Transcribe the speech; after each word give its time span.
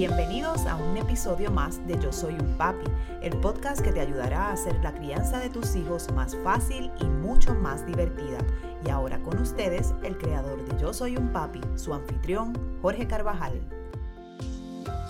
Bienvenidos 0.00 0.64
a 0.64 0.76
un 0.76 0.96
episodio 0.96 1.50
más 1.50 1.86
de 1.86 2.00
Yo 2.00 2.10
Soy 2.10 2.32
un 2.32 2.56
Papi, 2.56 2.86
el 3.20 3.38
podcast 3.38 3.82
que 3.82 3.92
te 3.92 4.00
ayudará 4.00 4.46
a 4.46 4.52
hacer 4.52 4.74
la 4.82 4.94
crianza 4.94 5.40
de 5.40 5.50
tus 5.50 5.76
hijos 5.76 6.10
más 6.14 6.34
fácil 6.42 6.90
y 7.02 7.04
mucho 7.04 7.54
más 7.54 7.84
divertida. 7.84 8.38
Y 8.82 8.88
ahora 8.88 9.20
con 9.20 9.38
ustedes, 9.38 9.92
el 10.02 10.16
creador 10.16 10.64
de 10.64 10.80
Yo 10.80 10.94
Soy 10.94 11.18
un 11.18 11.30
Papi, 11.34 11.60
su 11.76 11.92
anfitrión, 11.92 12.54
Jorge 12.80 13.06
Carvajal. 13.06 13.60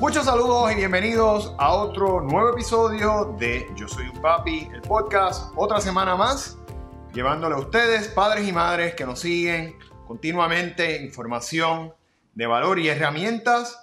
Muchos 0.00 0.24
saludos 0.24 0.72
y 0.72 0.74
bienvenidos 0.74 1.54
a 1.58 1.72
otro 1.72 2.22
nuevo 2.22 2.50
episodio 2.50 3.36
de 3.38 3.68
Yo 3.76 3.86
Soy 3.86 4.08
un 4.08 4.20
Papi, 4.20 4.70
el 4.74 4.82
podcast, 4.82 5.52
otra 5.54 5.80
semana 5.80 6.16
más, 6.16 6.58
llevándole 7.14 7.54
a 7.54 7.58
ustedes, 7.58 8.08
padres 8.08 8.48
y 8.48 8.50
madres 8.50 8.96
que 8.96 9.06
nos 9.06 9.20
siguen 9.20 9.78
continuamente, 10.08 11.00
información 11.00 11.94
de 12.34 12.46
valor 12.48 12.80
y 12.80 12.88
herramientas 12.88 13.79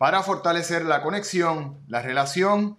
para 0.00 0.22
fortalecer 0.22 0.86
la 0.86 1.02
conexión, 1.02 1.76
la 1.86 2.00
relación 2.00 2.78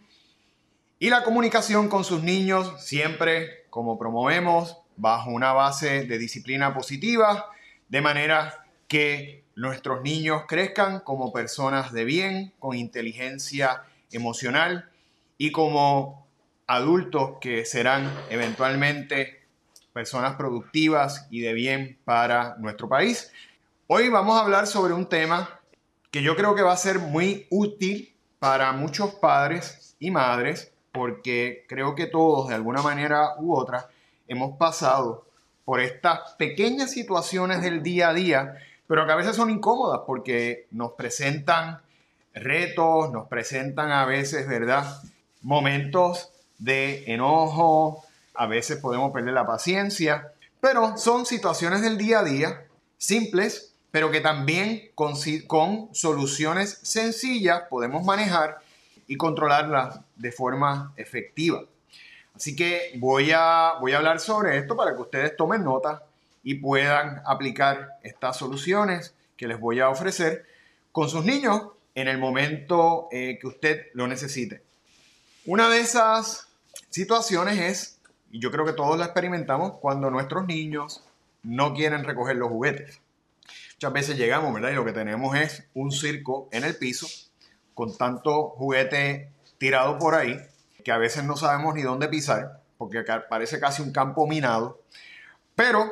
y 0.98 1.12
la 1.12 1.24
comunicación 1.24 1.88
con 1.88 2.04
sus 2.04 2.24
niños, 2.24 2.84
siempre 2.84 3.68
como 3.70 4.00
promovemos, 4.00 4.80
bajo 4.98 5.30
una 5.30 5.54
base 5.54 6.06
de 6.06 6.18
disciplina 6.18 6.74
positiva, 6.74 7.46
de 7.90 8.02
manera 8.02 8.66
que 8.88 9.44
nuestros 9.56 10.02
niños 10.02 10.46
crezcan 10.48 11.02
como 11.02 11.32
personas 11.32 11.92
de 11.92 12.06
bien, 12.06 12.54
con 12.58 12.76
inteligencia 12.76 13.84
emocional 14.12 14.90
y 15.38 15.52
como 15.52 16.26
adultos 16.66 17.34
que 17.40 17.66
serán 17.66 18.12
eventualmente 18.32 19.44
personas 19.94 20.38
productivas 20.38 21.28
y 21.30 21.42
de 21.42 21.54
bien 21.54 22.00
para 22.04 22.56
nuestro 22.58 22.90
país. 22.90 23.32
Hoy 23.86 24.10
vamos 24.10 24.40
a 24.40 24.42
hablar 24.42 24.66
sobre 24.66 24.96
un 24.96 25.08
tema 25.08 25.61
que 26.12 26.22
yo 26.22 26.36
creo 26.36 26.54
que 26.56 26.62
va 26.62 26.74
a 26.74 26.78
ser 26.78 27.00
muy 27.00 27.48
útil 27.50 28.14
para 28.38 28.74
muchos 28.74 29.16
padres 29.16 29.96
y 30.00 30.12
madres, 30.12 30.72
porque 30.92 31.66
creo 31.70 31.96
que 31.96 32.08
todos 32.08 32.50
de 32.50 32.56
alguna 32.56 32.82
manera 32.82 33.36
u 33.40 33.56
otra 33.56 33.90
hemos 34.28 34.58
pasado 34.58 35.26
por 35.64 35.80
estas 35.80 36.34
pequeñas 36.38 36.92
situaciones 36.92 37.62
del 37.62 37.82
día 37.82 38.10
a 38.10 38.14
día, 38.14 38.56
pero 38.88 39.06
que 39.06 39.14
a 39.14 39.16
veces 39.16 39.38
son 39.38 39.50
incómodas 39.50 40.02
porque 40.06 40.68
nos 40.72 40.92
presentan 40.94 41.80
retos, 42.34 43.12
nos 43.12 43.28
presentan 43.30 43.92
a 43.92 44.06
veces, 44.06 44.50
¿verdad? 44.50 45.02
Momentos 45.42 46.32
de 46.58 47.06
enojo, 47.08 48.04
a 48.36 48.48
veces 48.48 48.80
podemos 48.80 49.14
perder 49.14 49.34
la 49.34 49.48
paciencia, 49.48 50.34
pero 50.60 50.98
son 50.98 51.26
situaciones 51.26 51.82
del 51.82 51.98
día 51.98 52.20
a 52.20 52.24
día 52.24 52.66
simples 52.98 53.71
pero 53.92 54.10
que 54.10 54.22
también 54.22 54.92
con, 54.96 55.16
soluciones 55.94 56.80
sencillas 56.82 57.64
podemos 57.70 58.04
manejar 58.04 58.60
y 59.08 59.18
controlarlas 59.18 60.00
de 60.16 60.32
forma 60.32 60.94
efectiva. 60.96 61.64
Así 62.34 62.56
que 62.56 62.94
voy 62.96 63.32
a, 63.36 63.74
voy 63.82 63.92
a 63.92 63.98
hablar 63.98 64.20
sobre 64.22 64.58
esto 64.58 64.76
para 64.76 64.96
que 64.96 65.02
ustedes 65.02 65.36
tomen 65.36 65.64
nota 65.64 66.04
y 66.44 66.56
puedan 66.56 67.22
aplicar 67.26 68.00
estas 68.02 68.38
soluciones 68.38 69.14
que 69.36 69.48
les 69.48 69.60
voy 69.60 69.82
a 69.82 69.90
ofrecer 69.90 70.46
con 70.92 71.10
sus 71.10 71.26
niños 71.26 71.64
en 71.94 72.08
el 72.08 72.18
momento 72.18 73.10
eh, 73.12 73.38
que 73.40 73.48
usted 73.48 73.88
lo 73.94 74.08
necesite. 74.08 74.64
Una 75.46 75.70
de 75.70 75.80
esas 75.82 76.48
situaciones 76.90 77.60
es, 77.60 78.00
y 78.32 78.40
yo 78.40 78.52
creo 78.52 78.66
que 78.66 78.74
todos 78.74 78.98
la 78.98 79.06
experimentamos, 79.06 79.78
cuando 79.80 80.10
nuestros 80.10 80.48
niños 80.48 81.04
no 81.44 81.74
quieren 81.74 82.04
recoger 82.04 82.38
los 82.38 82.50
juguetes. 82.50 83.01
Muchas 83.82 83.94
veces 83.94 84.18
llegamos, 84.18 84.54
¿verdad? 84.54 84.70
Y 84.70 84.76
lo 84.76 84.86
que 84.86 84.94
tenemos 84.94 85.36
es 85.36 85.68
un 85.74 85.92
circo 85.92 86.48
en 86.52 86.64
el 86.64 86.76
piso 86.76 87.08
con 87.74 87.98
tanto 87.98 88.50
juguete 88.50 89.32
tirado 89.58 89.98
por 89.98 90.14
ahí 90.14 90.40
que 90.86 90.92
a 90.92 91.00
veces 91.00 91.24
no 91.24 91.36
sabemos 91.36 91.74
ni 91.74 91.82
dónde 91.82 92.08
pisar 92.08 92.62
porque 92.78 93.04
parece 93.28 93.60
casi 93.60 93.82
un 93.82 93.92
campo 93.92 94.28
minado. 94.28 94.84
Pero 95.56 95.92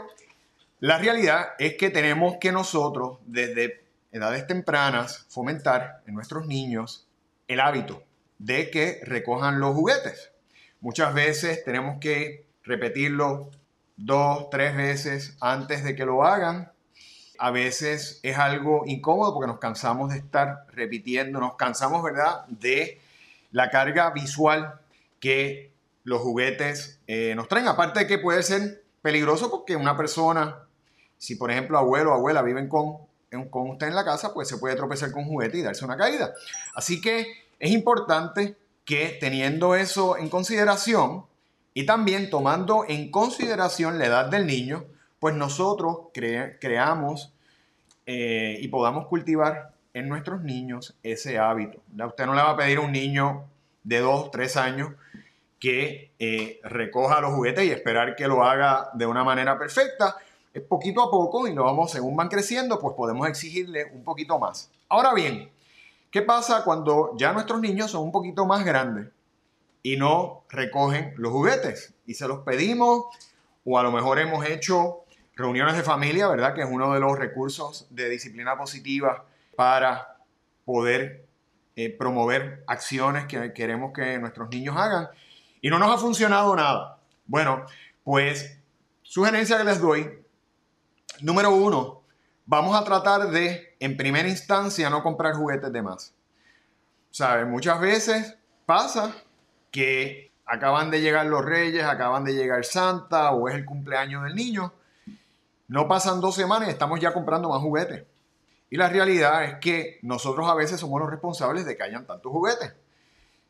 la 0.79 0.99
realidad 0.99 1.53
es 1.57 1.77
que 1.77 1.89
tenemos 1.89 2.37
que 2.39 2.51
nosotros 2.51 3.17
desde 3.25 3.83
edades 4.11 4.45
tempranas 4.45 5.25
fomentar 5.27 6.03
en 6.05 6.13
nuestros 6.13 6.45
niños 6.45 7.07
el 7.47 7.59
hábito 7.59 8.03
de 8.37 8.69
que 8.69 9.01
recojan 9.03 9.59
los 9.59 9.73
juguetes. 9.73 10.31
Muchas 10.79 11.11
veces 11.15 11.63
tenemos 11.65 11.97
que 11.99 12.45
repetirlo 12.61 13.49
dos, 13.97 14.51
tres 14.51 14.77
veces 14.77 15.37
antes 15.41 15.83
de 15.83 15.95
que 15.95 16.05
lo 16.05 16.23
hagan 16.23 16.71
a 17.39 17.51
veces 17.51 18.19
es 18.21 18.37
algo 18.37 18.83
incómodo 18.85 19.33
porque 19.33 19.47
nos 19.47 19.59
cansamos 19.59 20.11
de 20.11 20.17
estar 20.17 20.65
repitiendo, 20.73 21.39
nos 21.39 21.55
cansamos, 21.55 22.03
¿verdad?, 22.03 22.45
de 22.47 22.99
la 23.51 23.69
carga 23.69 24.11
visual 24.11 24.79
que 25.21 25.71
los 26.03 26.21
juguetes 26.21 26.99
eh, 27.07 27.33
nos 27.35 27.47
traen. 27.47 27.67
Aparte 27.67 28.01
de 28.01 28.07
que 28.07 28.19
puede 28.19 28.43
ser 28.43 28.83
peligroso 29.01 29.49
porque 29.49 29.77
una 29.77 29.95
persona, 29.95 30.59
si 31.17 31.35
por 31.35 31.49
ejemplo 31.49 31.77
abuelo 31.77 32.11
o 32.11 32.15
abuela 32.15 32.41
viven 32.41 32.67
con, 32.67 32.97
con 33.49 33.69
usted 33.69 33.87
en 33.87 33.95
la 33.95 34.03
casa, 34.05 34.33
pues 34.33 34.49
se 34.49 34.57
puede 34.57 34.75
tropezar 34.75 35.11
con 35.11 35.23
un 35.23 35.29
juguete 35.29 35.59
y 35.59 35.61
darse 35.61 35.85
una 35.85 35.97
caída. 35.97 36.33
Así 36.75 36.99
que 36.99 37.25
es 37.57 37.71
importante 37.71 38.57
que 38.83 39.17
teniendo 39.19 39.75
eso 39.75 40.17
en 40.17 40.29
consideración 40.29 41.25
y 41.73 41.85
también 41.85 42.29
tomando 42.29 42.83
en 42.87 43.11
consideración 43.11 43.97
la 43.97 44.07
edad 44.07 44.25
del 44.25 44.45
niño, 44.45 44.85
pues 45.19 45.35
nosotros 45.35 46.07
creamos 46.13 47.33
eh, 48.05 48.57
y 48.61 48.67
podamos 48.69 49.07
cultivar 49.07 49.73
en 49.93 50.07
nuestros 50.07 50.41
niños 50.41 50.95
ese 51.03 51.37
hábito. 51.37 51.81
Usted 52.05 52.25
no 52.25 52.33
le 52.33 52.41
va 52.41 52.51
a 52.51 52.57
pedir 52.57 52.77
a 52.77 52.81
un 52.81 52.91
niño 52.91 53.45
de 53.83 53.99
2, 53.99 54.31
3 54.31 54.57
años 54.57 54.93
que 55.59 56.11
eh, 56.19 56.59
recoja 56.63 57.19
los 57.21 57.33
juguetes 57.33 57.65
y 57.65 57.71
esperar 57.71 58.15
que 58.15 58.27
lo 58.27 58.43
haga 58.43 58.89
de 58.93 59.05
una 59.05 59.23
manera 59.23 59.59
perfecta. 59.59 60.15
Es 60.53 60.63
poquito 60.63 61.01
a 61.03 61.11
poco 61.11 61.47
y 61.47 61.53
lo 61.53 61.65
vamos, 61.65 61.91
según 61.91 62.15
van 62.15 62.29
creciendo, 62.29 62.79
pues 62.79 62.95
podemos 62.95 63.27
exigirle 63.27 63.85
un 63.93 64.03
poquito 64.03 64.39
más. 64.39 64.71
Ahora 64.87 65.13
bien, 65.13 65.51
¿qué 66.09 66.21
pasa 66.21 66.63
cuando 66.63 67.11
ya 67.17 67.33
nuestros 67.33 67.59
niños 67.59 67.91
son 67.91 68.03
un 68.03 68.11
poquito 68.11 68.45
más 68.45 68.63
grandes 68.65 69.09
y 69.83 69.97
no 69.97 70.43
recogen 70.49 71.13
los 71.17 71.31
juguetes? 71.31 71.93
Y 72.05 72.13
se 72.13 72.27
los 72.27 72.39
pedimos 72.39 73.05
o 73.65 73.77
a 73.77 73.83
lo 73.83 73.91
mejor 73.91 74.19
hemos 74.19 74.45
hecho 74.47 75.03
reuniones 75.39 75.75
de 75.75 75.83
familia, 75.83 76.27
¿verdad? 76.27 76.53
Que 76.53 76.61
es 76.61 76.67
uno 76.69 76.93
de 76.93 76.99
los 76.99 77.17
recursos 77.17 77.87
de 77.89 78.09
disciplina 78.09 78.57
positiva 78.57 79.25
para 79.55 80.17
poder 80.65 81.25
eh, 81.75 81.89
promover 81.97 82.63
acciones 82.67 83.25
que 83.25 83.53
queremos 83.53 83.93
que 83.93 84.19
nuestros 84.19 84.49
niños 84.49 84.75
hagan. 84.77 85.07
Y 85.61 85.69
no 85.69 85.79
nos 85.79 85.95
ha 85.95 85.97
funcionado 85.97 86.55
nada. 86.55 86.99
Bueno, 87.25 87.65
pues 88.03 88.59
sugerencia 89.01 89.57
que 89.57 89.63
les 89.63 89.79
doy. 89.79 90.09
Número 91.21 91.51
uno, 91.51 92.03
vamos 92.45 92.79
a 92.79 92.83
tratar 92.83 93.29
de, 93.29 93.75
en 93.79 93.95
primera 93.95 94.27
instancia, 94.27 94.89
no 94.89 95.01
comprar 95.01 95.35
juguetes 95.35 95.71
de 95.71 95.81
más. 95.81 96.13
¿Sabes? 97.11 97.47
Muchas 97.47 97.79
veces 97.79 98.37
pasa 98.65 99.15
que 99.71 100.31
acaban 100.45 100.91
de 100.91 101.01
llegar 101.01 101.25
los 101.27 101.45
reyes, 101.45 101.85
acaban 101.85 102.25
de 102.25 102.33
llegar 102.33 102.65
Santa 102.65 103.31
o 103.31 103.47
es 103.47 103.55
el 103.55 103.65
cumpleaños 103.65 104.23
del 104.23 104.35
niño 104.35 104.73
no 105.69 105.87
pasan 105.87 106.19
dos 106.19 106.35
semanas 106.35 106.67
y 106.67 106.71
estamos 106.71 106.99
ya 106.99 107.13
comprando 107.13 107.49
más 107.49 107.61
juguetes. 107.61 108.03
Y 108.71 108.77
la 108.77 108.89
realidad 108.89 109.43
es 109.45 109.55
que 109.59 109.99
nosotros 110.01 110.49
a 110.49 110.55
veces 110.55 110.79
somos 110.79 110.99
los 110.99 111.09
responsables 111.09 111.65
de 111.65 111.77
que 111.77 111.83
hayan 111.83 112.05
tantos 112.05 112.31
juguetes. 112.31 112.73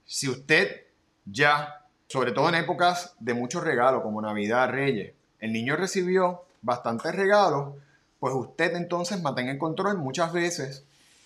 Si 0.06 0.30
usted 0.30 0.86
ya, 1.26 1.86
sobre 2.08 2.32
todo 2.32 2.50
en 2.50 2.56
épocas 2.56 3.16
de 3.20 3.34
muchos 3.34 3.64
regalos 3.64 4.04
como 4.04 4.22
Navidad, 4.22 4.70
Reyes, 4.70 5.14
el 5.40 5.54
niño 5.54 5.76
recibió 5.78 6.44
bastantes 6.62 7.16
regalos, 7.16 7.76
pues 8.20 8.34
usted 8.34 8.76
entonces 8.76 9.22
mantenga 9.22 9.52
el 9.52 9.58
control 9.58 9.98
muchas 9.98 10.34
veces 10.34 10.84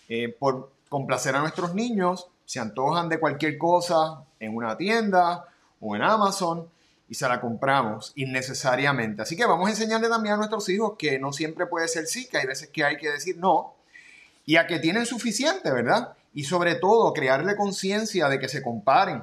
eh, 0.10 0.30
por 0.30 0.72
complacer 0.90 1.36
a 1.36 1.40
nuestros 1.40 1.74
niños, 1.74 2.28
se 2.46 2.60
antojan 2.60 3.10
de 3.10 3.20
cualquier 3.20 3.58
cosa 3.58 4.26
en 4.40 4.56
una 4.56 4.78
tienda 4.78 5.46
o 5.80 5.96
en 5.96 6.04
Amazon 6.04 6.70
y 7.14 7.16
se 7.16 7.30
la 7.30 7.40
compramos 7.40 8.12
innecesariamente. 8.16 9.22
Así 9.22 9.36
que 9.36 9.46
vamos 9.46 9.68
a 9.68 9.70
enseñarle 9.70 10.10
también 10.10 10.34
a 10.34 10.38
nuestros 10.38 10.68
hijos 10.70 10.96
que 10.98 11.20
no 11.20 11.32
siempre 11.32 11.68
puede 11.68 11.88
ser 11.88 12.08
sí, 12.08 12.28
que 12.28 12.40
hay 12.40 12.48
veces 12.48 12.70
que 12.70 12.84
hay 12.84 12.98
que 12.98 13.12
decir 13.12 13.38
no, 13.38 13.76
y 14.48 14.56
a 14.56 14.66
que 14.66 14.80
tienen 14.80 15.06
suficiente, 15.06 15.72
¿verdad? 15.72 16.16
Y 16.34 16.46
sobre 16.46 16.74
todo, 16.74 17.14
crearle 17.14 17.56
conciencia 17.56 18.30
de 18.30 18.40
que 18.40 18.50
se 18.50 18.64
comparen 18.64 19.22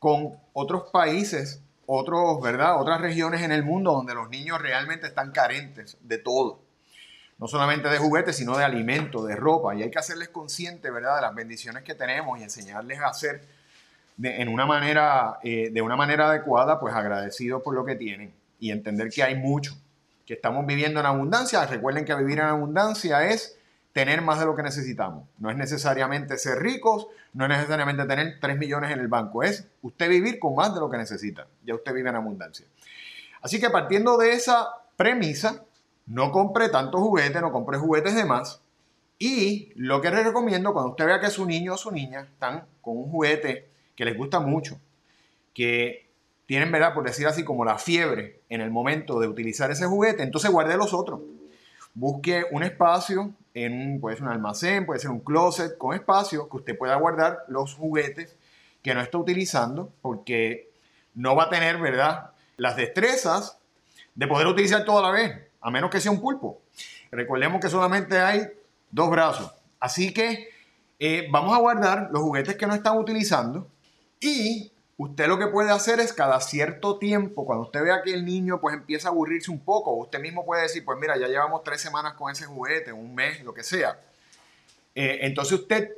con 0.00 0.34
otros 0.52 0.90
países, 0.90 1.62
otros, 1.86 2.40
¿verdad? 2.42 2.80
Otras 2.80 3.00
regiones 3.00 3.42
en 3.42 3.52
el 3.52 3.62
mundo 3.62 3.92
donde 3.92 4.14
los 4.14 4.28
niños 4.28 4.60
realmente 4.60 5.06
están 5.06 5.30
carentes 5.30 5.96
de 6.00 6.18
todo. 6.18 6.58
No 7.38 7.46
solamente 7.46 7.88
de 7.88 7.98
juguetes, 7.98 8.34
sino 8.34 8.58
de 8.58 8.64
alimento, 8.64 9.24
de 9.24 9.36
ropa. 9.36 9.76
Y 9.76 9.84
hay 9.84 9.92
que 9.92 10.00
hacerles 10.00 10.30
conscientes, 10.30 10.92
¿verdad? 10.92 11.14
De 11.14 11.22
las 11.22 11.36
bendiciones 11.36 11.84
que 11.84 11.94
tenemos 11.94 12.40
y 12.40 12.42
enseñarles 12.42 12.98
a 12.98 13.06
hacer 13.06 13.59
de, 14.16 14.40
en 14.40 14.48
una 14.48 14.66
manera, 14.66 15.38
eh, 15.42 15.70
de 15.72 15.82
una 15.82 15.96
manera 15.96 16.28
adecuada, 16.28 16.78
pues 16.78 16.94
agradecidos 16.94 17.62
por 17.62 17.74
lo 17.74 17.84
que 17.84 17.96
tienen 17.96 18.32
y 18.58 18.70
entender 18.70 19.10
que 19.10 19.22
hay 19.22 19.36
mucho, 19.36 19.74
que 20.26 20.34
estamos 20.34 20.66
viviendo 20.66 21.00
en 21.00 21.06
abundancia. 21.06 21.64
Recuerden 21.66 22.04
que 22.04 22.14
vivir 22.14 22.38
en 22.38 22.46
abundancia 22.46 23.26
es 23.28 23.58
tener 23.92 24.22
más 24.22 24.38
de 24.38 24.46
lo 24.46 24.54
que 24.54 24.62
necesitamos. 24.62 25.24
No 25.38 25.50
es 25.50 25.56
necesariamente 25.56 26.38
ser 26.38 26.58
ricos, 26.58 27.08
no 27.32 27.44
es 27.44 27.50
necesariamente 27.50 28.04
tener 28.04 28.38
3 28.40 28.58
millones 28.58 28.92
en 28.92 29.00
el 29.00 29.08
banco, 29.08 29.42
es 29.42 29.66
usted 29.82 30.08
vivir 30.08 30.38
con 30.38 30.54
más 30.54 30.74
de 30.74 30.80
lo 30.80 30.90
que 30.90 30.98
necesita. 30.98 31.46
Ya 31.64 31.74
usted 31.74 31.92
vive 31.92 32.10
en 32.10 32.16
abundancia. 32.16 32.66
Así 33.42 33.58
que 33.58 33.70
partiendo 33.70 34.16
de 34.18 34.32
esa 34.32 34.68
premisa, 34.96 35.64
no 36.06 36.30
compre 36.30 36.68
tantos 36.68 37.00
juguetes, 37.00 37.40
no 37.40 37.52
compre 37.52 37.78
juguetes 37.78 38.14
de 38.14 38.24
más. 38.24 38.60
Y 39.18 39.72
lo 39.76 40.00
que 40.00 40.10
les 40.10 40.24
recomiendo 40.24 40.72
cuando 40.72 40.90
usted 40.90 41.06
vea 41.06 41.20
que 41.20 41.30
su 41.30 41.46
niño 41.46 41.74
o 41.74 41.76
su 41.76 41.90
niña 41.90 42.20
están 42.20 42.64
con 42.80 42.96
un 42.96 43.10
juguete 43.10 43.69
que 44.00 44.06
les 44.06 44.16
gusta 44.16 44.40
mucho, 44.40 44.80
que 45.52 46.08
tienen, 46.46 46.72
¿verdad? 46.72 46.94
Por 46.94 47.04
decir 47.04 47.26
así, 47.26 47.44
como 47.44 47.66
la 47.66 47.76
fiebre 47.76 48.40
en 48.48 48.62
el 48.62 48.70
momento 48.70 49.20
de 49.20 49.28
utilizar 49.28 49.70
ese 49.70 49.84
juguete, 49.84 50.22
entonces 50.22 50.50
guarde 50.50 50.78
los 50.78 50.94
otros. 50.94 51.20
Busque 51.92 52.46
un 52.50 52.62
espacio 52.62 53.34
en 53.52 54.00
puede 54.00 54.16
ser 54.16 54.24
un 54.24 54.32
almacén, 54.32 54.86
puede 54.86 55.00
ser 55.00 55.10
un 55.10 55.20
closet 55.20 55.76
con 55.76 55.94
espacio 55.94 56.48
que 56.48 56.56
usted 56.56 56.78
pueda 56.78 56.96
guardar 56.96 57.40
los 57.48 57.74
juguetes 57.74 58.38
que 58.80 58.94
no 58.94 59.02
está 59.02 59.18
utilizando 59.18 59.92
porque 60.00 60.70
no 61.14 61.36
va 61.36 61.44
a 61.44 61.50
tener, 61.50 61.76
¿verdad? 61.76 62.30
Las 62.56 62.76
destrezas 62.76 63.58
de 64.14 64.26
poder 64.26 64.46
utilizar 64.46 64.86
todo 64.86 65.00
a 65.00 65.02
la 65.02 65.10
vez, 65.10 65.38
a 65.60 65.70
menos 65.70 65.90
que 65.90 66.00
sea 66.00 66.10
un 66.10 66.22
pulpo. 66.22 66.62
Recordemos 67.10 67.60
que 67.60 67.68
solamente 67.68 68.18
hay 68.18 68.48
dos 68.90 69.10
brazos. 69.10 69.52
Así 69.78 70.14
que 70.14 70.48
eh, 70.98 71.28
vamos 71.30 71.54
a 71.54 71.60
guardar 71.60 72.08
los 72.10 72.22
juguetes 72.22 72.56
que 72.56 72.66
no 72.66 72.72
están 72.72 72.96
utilizando 72.96 73.68
y 74.20 74.72
usted 74.96 75.26
lo 75.26 75.38
que 75.38 75.46
puede 75.46 75.70
hacer 75.70 75.98
es 76.00 76.12
cada 76.12 76.40
cierto 76.40 76.98
tiempo, 76.98 77.46
cuando 77.46 77.64
usted 77.64 77.82
vea 77.82 78.02
que 78.02 78.12
el 78.12 78.24
niño 78.24 78.60
pues 78.60 78.74
empieza 78.74 79.08
a 79.08 79.10
aburrirse 79.10 79.50
un 79.50 79.60
poco, 79.60 79.92
usted 79.92 80.20
mismo 80.20 80.44
puede 80.44 80.62
decir, 80.62 80.84
pues 80.84 80.98
mira, 81.00 81.16
ya 81.18 81.26
llevamos 81.26 81.64
tres 81.64 81.80
semanas 81.80 82.14
con 82.14 82.30
ese 82.30 82.44
juguete, 82.44 82.92
un 82.92 83.14
mes, 83.14 83.42
lo 83.42 83.54
que 83.54 83.62
sea. 83.62 83.98
Eh, 84.94 85.20
entonces 85.22 85.58
usted 85.58 85.90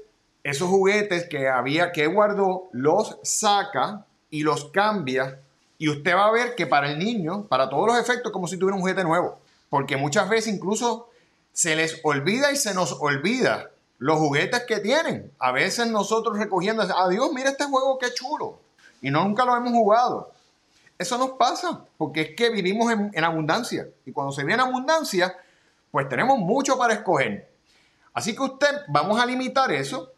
esos 0.44 0.68
juguetes 0.68 1.28
que 1.28 1.48
había 1.48 1.92
que 1.92 2.06
guardó, 2.06 2.68
los 2.72 3.18
saca 3.22 4.06
y 4.30 4.42
los 4.42 4.66
cambia 4.66 5.40
y 5.78 5.88
usted 5.88 6.14
va 6.14 6.26
a 6.26 6.32
ver 6.32 6.54
que 6.54 6.66
para 6.66 6.90
el 6.90 6.98
niño, 6.98 7.46
para 7.48 7.68
todos 7.68 7.88
los 7.88 7.98
efectos, 7.98 8.32
como 8.32 8.46
si 8.46 8.56
tuviera 8.56 8.76
un 8.76 8.82
juguete 8.82 9.04
nuevo. 9.04 9.40
Porque 9.68 9.96
muchas 9.96 10.28
veces 10.28 10.54
incluso 10.54 11.10
se 11.52 11.74
les 11.76 12.00
olvida 12.04 12.52
y 12.52 12.56
se 12.56 12.74
nos 12.74 12.92
olvida 12.92 13.71
los 14.02 14.18
juguetes 14.18 14.64
que 14.66 14.80
tienen. 14.80 15.30
A 15.38 15.52
veces 15.52 15.86
nosotros 15.86 16.36
recogiendo, 16.36 16.82
adiós, 16.82 17.30
mira 17.32 17.50
este 17.50 17.66
juego, 17.66 17.98
qué 17.98 18.12
chulo 18.12 18.58
y 19.00 19.12
no 19.12 19.22
nunca 19.22 19.44
lo 19.44 19.54
hemos 19.56 19.72
jugado. 19.72 20.32
Eso 20.98 21.16
nos 21.18 21.30
pasa 21.30 21.84
porque 21.96 22.22
es 22.22 22.36
que 22.36 22.50
vivimos 22.50 22.92
en, 22.92 23.24
abundancia 23.24 23.86
y 24.04 24.10
cuando 24.10 24.32
se 24.32 24.42
viene 24.42 24.60
abundancia, 24.60 25.36
pues 25.92 26.08
tenemos 26.08 26.36
mucho 26.40 26.76
para 26.76 26.94
escoger. 26.94 27.48
Así 28.12 28.34
que 28.34 28.42
usted, 28.42 28.82
vamos 28.88 29.20
a 29.20 29.26
limitar 29.26 29.70
eso. 29.70 30.12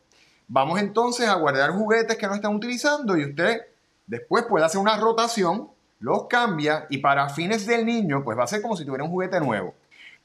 Vamos 0.49 0.81
entonces 0.81 1.29
a 1.29 1.35
guardar 1.35 1.73
juguetes 1.73 2.17
que 2.17 2.27
no 2.27 2.35
están 2.35 2.55
utilizando 2.55 3.19
y 3.19 3.27
usted 3.27 3.67
después 4.07 4.45
puede 4.45 4.65
hacer 4.65 4.81
una 4.81 4.97
rotación, 4.97 5.69
los 6.01 6.27
cambia 6.27 6.87
y 6.89 6.99
para 6.99 7.29
fines 7.29 7.67
del 7.67 7.85
niño, 7.85 8.25
pues 8.25 8.39
va 8.39 8.45
a 8.45 8.47
ser 8.47 8.63
como 8.63 8.77
si 8.77 8.87
tuviera 8.87 9.05
un 9.05 9.11
juguete 9.11 9.41
nuevo. 9.41 9.75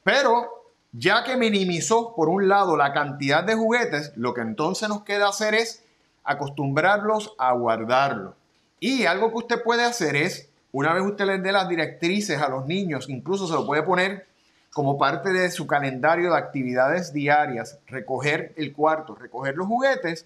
Pero 0.02 0.59
ya 0.92 1.24
que 1.24 1.38
minimizó 1.38 2.16
por 2.16 2.30
un 2.30 2.48
lado 2.48 2.76
la 2.76 2.94
cantidad 2.94 3.44
de 3.44 3.56
juguetes, 3.56 4.12
lo 4.16 4.34
que 4.34 4.42
entonces 4.42 4.90
nos 4.90 5.04
queda 5.04 5.30
hacer 5.30 5.54
es 5.54 5.84
acostumbrarlos 6.24 7.34
a 7.38 7.54
guardarlos. 7.54 8.36
Y 8.80 9.06
algo 9.06 9.30
que 9.30 9.38
usted 9.38 9.64
puede 9.64 9.84
hacer 9.84 10.16
es, 10.16 10.50
una 10.72 10.94
vez 10.94 11.04
usted 11.04 11.26
les 11.26 11.44
dé 11.44 11.52
las 11.52 11.68
directrices 11.68 12.42
a 12.42 12.50
los 12.50 12.66
niños, 12.66 13.10
incluso 13.10 13.48
se 13.48 13.54
lo 13.54 13.66
puede 13.66 13.84
poner 13.84 14.28
como 14.72 14.98
parte 14.98 15.30
de 15.30 15.50
su 15.52 15.68
calendario 15.68 16.32
de 16.32 16.38
actividades 16.38 17.12
diarias, 17.12 17.80
recoger 17.88 18.54
el 18.56 18.74
cuarto, 18.74 19.16
recoger 19.16 19.56
los 19.56 19.68
juguetes. 19.68 20.26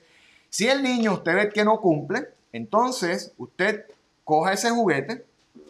Si 0.50 0.68
el 0.68 0.84
niño 0.84 1.14
usted 1.14 1.36
ve 1.36 1.50
que 1.50 1.66
no 1.66 1.80
cumple, 1.80 2.28
entonces 2.52 3.34
usted 3.38 3.86
coja 4.24 4.54
ese 4.54 4.70
juguete 4.70 5.26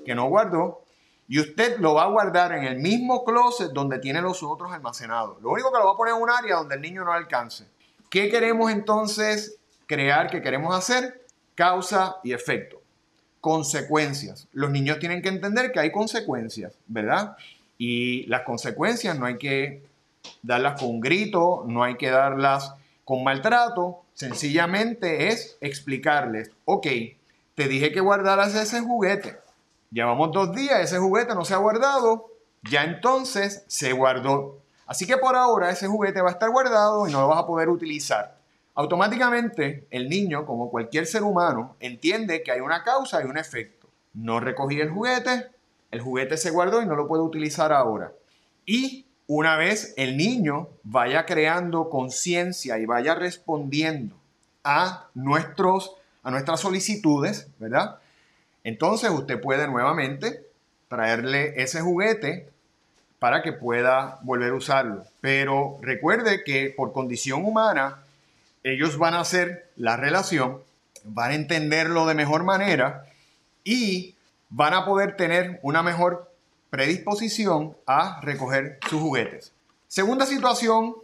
que 0.06 0.16
no 0.16 0.28
guardó 0.28 0.83
y 1.28 1.40
usted 1.40 1.78
lo 1.80 1.96
va 1.96 2.04
a 2.04 2.08
guardar 2.08 2.52
en 2.54 2.64
el 2.64 2.78
mismo 2.78 3.24
closet 3.24 3.72
donde 3.72 4.00
tiene 4.00 4.22
los 4.22 4.44
otros 4.44 4.72
almacenados. 4.72 5.42
Lo 5.42 5.52
único 5.52 5.72
que 5.72 5.80
lo 5.80 5.86
va 5.86 5.92
a 5.94 5.98
poner 5.98 6.16
en 6.16 6.22
un 6.22 6.30
área 6.30 6.58
donde 6.58 6.76
el 6.76 6.82
niño 6.82 7.04
no 7.04 7.12
alcance. 7.12 7.66
¿Qué 8.10 8.30
queremos 8.30 8.72
entonces 8.72 9.58
crear? 9.88 10.30
¿Qué 10.30 10.42
queremos 10.42 10.76
hacer? 10.76 11.24
causa 11.56 12.18
y 12.24 12.34
efecto. 12.34 12.82
Consecuencias. 13.42 14.48
Los 14.54 14.72
niños 14.72 15.00
tienen 15.00 15.22
que 15.22 15.30
entender 15.30 15.72
que 15.72 15.80
hay 15.80 15.92
consecuencias, 15.92 16.74
¿verdad? 16.88 17.36
Y 17.78 18.26
las 18.28 18.42
consecuencias 18.42 19.18
no 19.18 19.26
hay 19.26 19.38
que 19.38 19.84
darlas 20.42 20.80
con 20.80 21.00
grito, 21.02 21.66
no 21.68 21.84
hay 21.84 21.98
que 21.98 22.10
darlas 22.10 22.74
con 23.04 23.24
maltrato, 23.24 24.04
sencillamente 24.14 25.28
es 25.28 25.58
explicarles, 25.60 26.52
ok, 26.64 26.88
te 27.56 27.68
dije 27.68 27.92
que 27.92 28.00
guardaras 28.00 28.56
ese 28.56 28.80
juguete, 28.80 29.36
llevamos 29.94 30.32
dos 30.32 30.54
días, 30.54 30.82
ese 30.82 30.98
juguete 30.98 31.36
no 31.36 31.46
se 31.46 31.54
ha 31.54 31.58
guardado, 31.58 32.32
ya 32.64 32.84
entonces 32.84 33.64
se 33.68 33.94
guardó. 33.94 34.60
Así 34.86 35.06
que 35.06 35.18
por 35.18 35.36
ahora 35.36 35.70
ese 35.70 35.88
juguete 35.88 36.22
va 36.22 36.30
a 36.30 36.34
estar 36.34 36.50
guardado 36.50 37.08
y 37.08 37.12
no 37.12 37.22
lo 37.22 37.28
vas 37.28 37.40
a 37.40 37.48
poder 37.48 37.70
utilizar. 37.70 38.38
Automáticamente 38.76 39.88
el 39.92 40.10
niño, 40.10 40.46
como 40.46 40.72
cualquier 40.72 41.06
ser 41.06 41.24
humano, 41.24 41.76
entiende 41.80 42.42
que 42.42 42.52
hay 42.52 42.60
una 42.60 42.84
causa 42.84 43.22
y 43.22 43.26
un 43.26 43.38
efecto. 43.38 43.88
No 44.14 44.40
recogí 44.40 44.82
el 44.82 44.90
juguete, 44.90 45.48
el 45.92 46.02
juguete 46.02 46.38
se 46.38 46.50
guardó 46.50 46.82
y 46.82 46.86
no 46.86 46.96
lo 46.96 47.08
puedo 47.08 47.24
utilizar 47.24 47.72
ahora. 47.72 48.12
Y 48.66 49.06
una 49.28 49.58
vez 49.58 49.94
el 49.96 50.18
niño 50.18 50.70
vaya 50.84 51.26
creando 51.26 51.90
conciencia 51.90 52.80
y 52.80 52.86
vaya 52.86 53.16
respondiendo 53.16 54.16
a, 54.64 55.10
nuestros, 55.14 55.96
a 56.24 56.32
nuestras 56.32 56.60
solicitudes, 56.60 57.48
¿verdad? 57.60 58.00
Entonces 58.64 59.10
usted 59.10 59.40
puede 59.42 59.68
nuevamente 59.68 60.46
traerle 60.88 61.62
ese 61.62 61.82
juguete 61.82 62.50
para 63.20 63.42
que 63.42 63.54
pueda 63.54 64.20
volver 64.24 64.52
a 64.52 64.56
usarlo. 64.56 65.06
Pero 65.22 65.78
recuerde 65.82 66.44
que 66.44 66.74
por 66.76 66.94
condición 66.94 67.46
humana, 67.46 68.04
ellos 68.64 68.98
van 68.98 69.14
a 69.14 69.22
hacer 69.22 69.70
la 69.76 69.98
relación, 69.98 70.60
van 71.04 71.32
a 71.32 71.36
entenderlo 71.36 72.06
de 72.06 72.16
mejor 72.16 72.44
manera 72.44 73.06
y 73.64 74.16
van 74.50 74.74
a 74.74 74.86
poder 74.86 75.16
tener 75.18 75.60
una 75.64 75.84
mejor 75.84 76.32
predisposición 76.70 77.76
a 77.86 78.20
recoger 78.22 78.80
sus 78.90 79.02
juguetes. 79.02 79.52
Segunda 79.88 80.26
situación, 80.26 80.96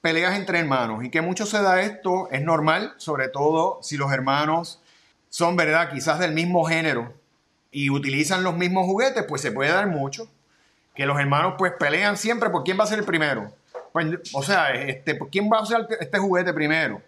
peleas 0.00 0.34
entre 0.34 0.58
hermanos 0.58 1.04
y 1.04 1.10
que 1.10 1.20
mucho 1.20 1.46
se 1.46 1.62
da 1.62 1.82
esto, 1.82 2.28
es 2.30 2.42
normal, 2.42 2.94
sobre 2.96 3.28
todo 3.28 3.78
si 3.82 3.96
los 3.96 4.12
hermanos 4.12 4.80
son, 5.30 5.56
¿verdad? 5.56 5.90
Quizás 5.90 6.18
del 6.18 6.32
mismo 6.32 6.64
género 6.64 7.14
y 7.70 7.88
utilizan 7.88 8.42
los 8.42 8.56
mismos 8.56 8.84
juguetes, 8.84 9.24
pues 9.26 9.40
se 9.40 9.52
puede 9.52 9.70
dar 9.70 9.86
mucho. 9.86 10.28
Que 10.94 11.06
los 11.06 11.18
hermanos 11.18 11.54
pues 11.56 11.72
pelean 11.78 12.18
siempre 12.18 12.50
por 12.50 12.64
quién 12.64 12.78
va 12.78 12.84
a 12.84 12.88
ser 12.88 12.98
el 12.98 13.04
primero. 13.04 13.50
Pues, 13.92 14.06
o 14.34 14.42
sea, 14.42 14.72
este, 14.74 15.18
¿quién 15.30 15.48
va 15.50 15.58
a 15.58 15.62
usar 15.62 15.86
este 15.98 16.18
juguete 16.18 16.52
primero? 16.52 17.00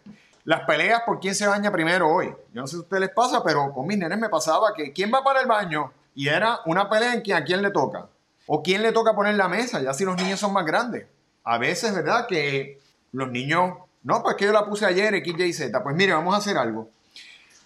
Las 0.44 0.62
peleas 0.62 1.02
por 1.02 1.20
quién 1.20 1.34
se 1.34 1.46
baña 1.46 1.70
primero 1.70 2.08
hoy. 2.08 2.28
Yo 2.52 2.60
no 2.60 2.66
sé 2.66 2.72
si 2.72 2.76
a 2.78 2.80
ustedes 2.80 3.00
les 3.00 3.10
pasa, 3.10 3.42
pero 3.44 3.72
con 3.72 3.86
mis 3.86 3.98
nenes 3.98 4.18
me 4.18 4.28
pasaba 4.28 4.72
que 4.74 4.92
quién 4.92 5.12
va 5.12 5.22
para 5.22 5.40
el 5.40 5.46
baño 5.46 5.92
y 6.14 6.28
era 6.28 6.60
una 6.66 6.88
pelea 6.88 7.14
en 7.14 7.20
quién, 7.20 7.36
a 7.36 7.44
quién 7.44 7.60
le 7.60 7.70
toca. 7.70 8.06
O 8.46 8.62
quién 8.62 8.82
le 8.82 8.92
toca 8.92 9.14
poner 9.14 9.34
la 9.34 9.48
mesa, 9.48 9.80
ya 9.80 9.94
si 9.94 10.04
los 10.04 10.16
niños 10.16 10.40
son 10.40 10.52
más 10.52 10.64
grandes. 10.64 11.06
A 11.44 11.58
veces, 11.58 11.94
¿verdad? 11.94 12.26
Que 12.26 12.80
los 13.12 13.30
niños, 13.30 13.74
no, 14.02 14.22
pues 14.22 14.36
que 14.36 14.46
yo 14.46 14.52
la 14.52 14.64
puse 14.64 14.86
ayer, 14.86 15.14
X, 15.14 15.34
Y, 15.38 15.52
Z. 15.52 15.82
Pues 15.82 15.94
mire, 15.94 16.12
vamos 16.12 16.34
a 16.34 16.38
hacer 16.38 16.56
algo. 16.56 16.88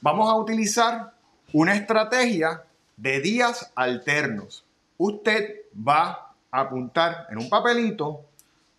Vamos 0.00 0.28
a 0.28 0.36
utilizar 0.36 1.12
una 1.52 1.74
estrategia 1.74 2.64
de 2.96 3.20
días 3.20 3.72
alternos. 3.74 4.64
Usted 4.98 5.62
va 5.76 6.34
a 6.50 6.60
apuntar 6.60 7.26
en 7.30 7.38
un 7.38 7.48
papelito 7.48 8.24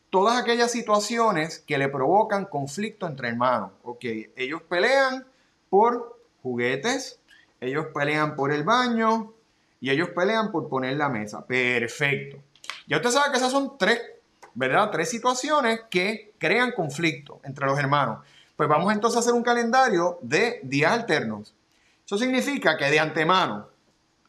todas 0.10 0.40
aquellas 0.40 0.72
situaciones 0.72 1.60
que 1.60 1.78
le 1.78 1.90
provocan 1.90 2.46
conflicto 2.46 3.08
entre 3.08 3.30
hermanos. 3.30 3.72
Ok, 3.84 4.06
ellos 4.36 4.62
pelean 4.64 5.26
por 5.70 6.20
juguetes, 6.44 7.20
ellos 7.60 7.88
pelean 7.94 8.36
por 8.36 8.52
el 8.52 8.64
baño 8.64 9.34
y 9.82 9.90
ellos 9.90 10.10
pelean 10.10 10.52
por 10.52 10.70
poner 10.70 10.98
la 10.98 11.10
mesa. 11.10 11.46
Perfecto. 11.46 12.38
Ya 12.88 12.98
usted 12.98 13.10
sabe 13.10 13.32
que 13.32 13.38
esas 13.38 13.52
son 13.52 13.78
tres, 13.78 14.02
¿verdad? 14.54 14.92
Tres 14.92 15.10
situaciones 15.10 15.82
que 15.90 16.34
crean 16.38 16.72
conflicto 16.72 17.40
entre 17.44 17.66
los 17.66 17.78
hermanos. 17.78 18.20
Pues 18.58 18.68
vamos 18.68 18.92
entonces 18.92 19.18
a 19.18 19.20
hacer 19.20 19.34
un 19.34 19.44
calendario 19.44 20.18
de 20.24 20.60
días 20.64 20.92
alternos. 20.92 21.54
Eso 22.04 22.18
significa 22.18 22.76
que 22.76 22.86
de 22.86 23.00
antemano, 23.00 23.68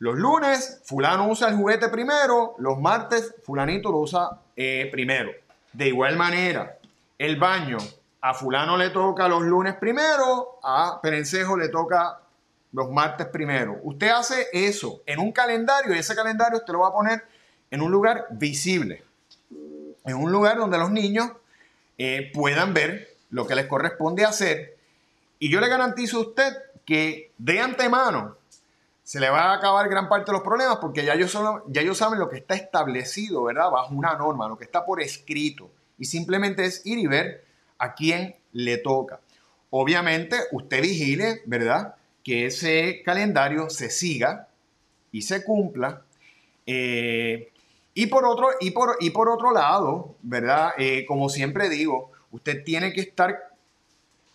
los 0.00 0.16
lunes, 0.16 0.82
fulano 0.84 1.26
usa 1.28 1.48
el 1.48 1.56
juguete 1.56 1.88
primero, 1.88 2.54
los 2.58 2.78
martes, 2.78 3.34
fulanito 3.42 3.90
lo 3.90 4.00
usa 4.00 4.38
eh, 4.54 4.90
primero. 4.92 5.30
De 5.72 5.88
igual 5.88 6.16
manera, 6.18 6.76
el 7.16 7.38
baño 7.38 7.78
a 8.20 8.34
fulano 8.34 8.76
le 8.76 8.90
toca 8.90 9.28
los 9.28 9.42
lunes 9.42 9.76
primero, 9.76 10.58
a 10.62 11.00
Perencejo 11.00 11.56
le 11.56 11.70
toca 11.70 12.20
los 12.72 12.90
martes 12.90 13.28
primero. 13.28 13.78
Usted 13.82 14.10
hace 14.10 14.48
eso 14.52 15.00
en 15.06 15.20
un 15.20 15.32
calendario 15.32 15.94
y 15.94 15.98
ese 15.98 16.14
calendario 16.14 16.58
usted 16.58 16.74
lo 16.74 16.80
va 16.80 16.88
a 16.88 16.92
poner 16.92 17.24
en 17.70 17.80
un 17.80 17.90
lugar 17.90 18.26
visible, 18.32 19.02
en 20.04 20.16
un 20.16 20.30
lugar 20.30 20.58
donde 20.58 20.76
los 20.76 20.90
niños 20.90 21.30
eh, 21.96 22.30
puedan 22.34 22.74
ver 22.74 23.17
lo 23.30 23.46
que 23.46 23.54
les 23.54 23.66
corresponde 23.66 24.24
hacer. 24.24 24.76
Y 25.38 25.50
yo 25.50 25.60
le 25.60 25.68
garantizo 25.68 26.18
a 26.18 26.20
usted 26.20 26.56
que 26.84 27.32
de 27.38 27.60
antemano 27.60 28.36
se 29.02 29.20
le 29.20 29.30
va 29.30 29.52
a 29.52 29.54
acabar 29.54 29.88
gran 29.88 30.08
parte 30.08 30.30
de 30.30 30.32
los 30.32 30.42
problemas 30.42 30.78
porque 30.78 31.04
ya 31.04 31.14
ellos, 31.14 31.36
ya 31.68 31.80
ellos 31.80 31.96
saben 31.96 32.18
lo 32.18 32.28
que 32.28 32.36
está 32.36 32.54
establecido, 32.54 33.44
¿verdad? 33.44 33.70
Bajo 33.70 33.94
una 33.94 34.14
norma, 34.14 34.48
lo 34.48 34.58
que 34.58 34.64
está 34.64 34.84
por 34.84 35.00
escrito. 35.00 35.70
Y 35.98 36.04
simplemente 36.04 36.64
es 36.64 36.84
ir 36.84 36.98
y 36.98 37.06
ver 37.06 37.44
a 37.78 37.94
quién 37.94 38.36
le 38.52 38.78
toca. 38.78 39.20
Obviamente, 39.70 40.36
usted 40.52 40.82
vigile, 40.82 41.42
¿verdad? 41.46 41.94
Que 42.22 42.46
ese 42.46 43.02
calendario 43.04 43.70
se 43.70 43.90
siga 43.90 44.48
y 45.12 45.22
se 45.22 45.44
cumpla. 45.44 46.02
Eh, 46.66 47.50
y, 47.94 48.06
por 48.06 48.26
otro, 48.26 48.48
y, 48.60 48.72
por, 48.72 48.96
y 49.00 49.10
por 49.10 49.28
otro 49.28 49.52
lado, 49.52 50.16
¿verdad? 50.22 50.72
Eh, 50.76 51.04
como 51.06 51.28
siempre 51.28 51.68
digo, 51.68 52.12
usted 52.30 52.64
tiene 52.64 52.92
que 52.92 53.00
estar 53.00 53.50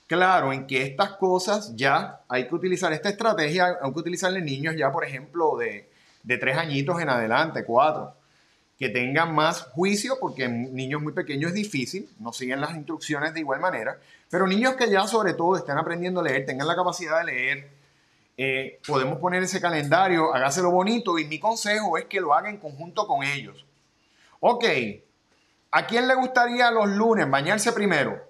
claro 0.08 0.54
en 0.54 0.68
que 0.68 0.84
estas 0.84 1.14
cosas 1.14 1.76
ya 1.76 2.22
hay 2.28 2.48
que 2.48 2.56
utilizar 2.56 2.94
esta 2.94 3.10
estrategia, 3.10 3.78
hay 3.82 3.94
que 3.94 4.00
utilizarle 4.00 4.42
niños 4.42 4.76
ya, 4.78 4.92
por 4.92 5.04
ejemplo, 5.04 5.58
de, 5.58 5.90
de 6.24 6.38
tres 6.38 6.58
añitos 6.58 7.02
en 7.02 7.10
adelante, 7.10 7.64
cuatro 7.66 8.16
que 8.84 8.90
tengan 8.90 9.34
más 9.34 9.62
juicio, 9.62 10.18
porque 10.20 10.46
en 10.46 10.76
niños 10.76 11.02
muy 11.02 11.14
pequeños 11.14 11.52
es 11.52 11.56
difícil, 11.56 12.10
no 12.20 12.34
siguen 12.34 12.60
las 12.60 12.76
instrucciones 12.76 13.34
de 13.34 13.40
igual 13.40 13.60
manera, 13.60 13.98
pero 14.30 14.48
niños 14.48 14.76
que 14.76 14.90
ya 14.90 15.08
sobre 15.08 15.34
todo 15.34 15.56
están 15.56 15.78
aprendiendo 15.78 16.20
a 16.20 16.24
leer, 16.24 16.46
tengan 16.46 16.68
la 16.68 16.76
capacidad 16.76 17.20
de 17.20 17.26
leer, 17.26 17.70
eh, 18.36 18.80
podemos 18.86 19.20
poner 19.20 19.44
ese 19.44 19.62
calendario, 19.62 20.34
hágaselo 20.34 20.72
bonito 20.72 21.20
y 21.20 21.26
mi 21.26 21.40
consejo 21.40 21.98
es 21.98 22.06
que 22.06 22.20
lo 22.20 22.34
haga 22.34 22.50
en 22.50 22.58
conjunto 22.58 23.08
con 23.08 23.24
ellos. 23.24 23.64
Ok, 24.40 24.66
¿a 25.74 25.86
quién 25.88 26.08
le 26.08 26.16
gustaría 26.16 26.72
los 26.72 26.88
lunes 26.88 27.30
bañarse 27.30 27.74
primero? 27.74 28.22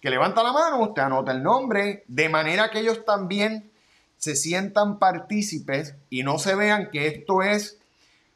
Que 0.00 0.10
levanta 0.10 0.42
la 0.42 0.52
mano, 0.52 0.80
usted 0.80 1.02
anota 1.02 1.32
el 1.32 1.42
nombre, 1.42 2.04
de 2.08 2.28
manera 2.28 2.70
que 2.70 2.80
ellos 2.80 3.04
también 3.04 3.70
se 4.16 4.34
sientan 4.34 4.98
partícipes 4.98 5.94
y 6.10 6.24
no 6.24 6.38
se 6.38 6.54
vean 6.56 6.90
que 6.90 7.06
esto 7.06 7.42
es 7.42 7.78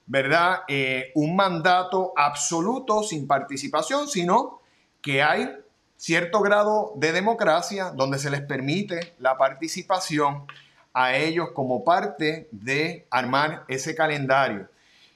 ¿verdad? 0.06 0.62
Eh, 0.68 1.10
un 1.14 1.36
mandato 1.36 2.12
absoluto 2.16 3.02
sin 3.02 3.26
participación, 3.26 4.08
sino 4.08 4.60
que 5.00 5.22
hay 5.22 5.56
cierto 5.96 6.40
grado 6.40 6.92
de 6.96 7.12
democracia 7.12 7.92
donde 7.94 8.18
se 8.18 8.30
les 8.30 8.42
permite 8.42 9.14
la 9.18 9.38
participación 9.38 10.46
a 10.92 11.16
ellos 11.16 11.50
como 11.54 11.84
parte 11.84 12.48
de 12.50 13.06
armar 13.10 13.64
ese 13.68 13.94
calendario. 13.94 14.68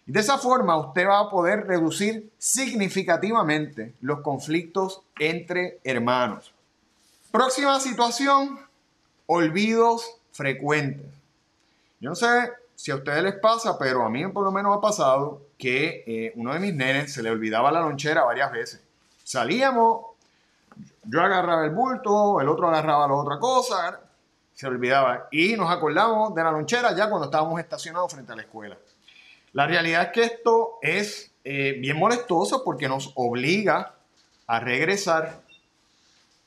De 0.07 0.21
esa 0.21 0.39
forma 0.39 0.77
usted 0.77 1.07
va 1.07 1.19
a 1.19 1.29
poder 1.29 1.67
reducir 1.67 2.31
significativamente 2.39 3.95
los 4.01 4.21
conflictos 4.21 5.03
entre 5.19 5.81
hermanos. 5.83 6.55
Próxima 7.33 7.81
situación, 7.81 8.61
olvidos 9.27 10.09
frecuentes. 10.31 11.07
Yo 11.99 12.11
no 12.11 12.15
sé 12.15 12.53
si 12.77 12.93
a 12.93 12.97
ustedes 12.97 13.25
les 13.25 13.35
pasa, 13.35 13.77
pero 13.79 14.05
a 14.05 14.09
mí 14.09 14.25
por 14.29 14.45
lo 14.45 14.53
menos 14.53 14.77
ha 14.77 14.81
pasado 14.81 15.43
que 15.59 16.05
eh, 16.07 16.33
uno 16.37 16.53
de 16.53 16.61
mis 16.61 16.75
nenes 16.75 17.13
se 17.13 17.23
le 17.23 17.31
olvidaba 17.31 17.73
la 17.73 17.81
lonchera 17.81 18.23
varias 18.23 18.53
veces. 18.53 18.81
Salíamos, 19.25 20.07
yo 21.03 21.21
agarraba 21.21 21.65
el 21.65 21.73
bulto, 21.73 22.41
el 22.41 22.49
otro 22.49 22.69
agarraba 22.69 23.09
la 23.09 23.15
otra 23.15 23.41
cosa, 23.41 23.99
se 24.55 24.69
olvidaba. 24.69 25.27
Y 25.33 25.57
nos 25.57 25.69
acordamos 25.69 26.33
de 26.33 26.45
la 26.45 26.53
lonchera 26.53 26.95
ya 26.95 27.09
cuando 27.11 27.25
estábamos 27.25 27.59
estacionados 27.59 28.13
frente 28.13 28.33
a 28.33 28.37
la 28.37 28.43
escuela. 28.43 28.77
La 29.57 29.67
realidad 29.67 30.03
es 30.03 30.09
que 30.11 30.23
esto 30.23 30.79
es 30.83 31.31
eh, 31.43 31.79
bien 31.81 31.97
molestoso 31.99 32.63
porque 32.63 32.89
nos 32.89 33.13
obliga 33.15 33.95
a 34.47 34.61
regresar, 34.61 35.41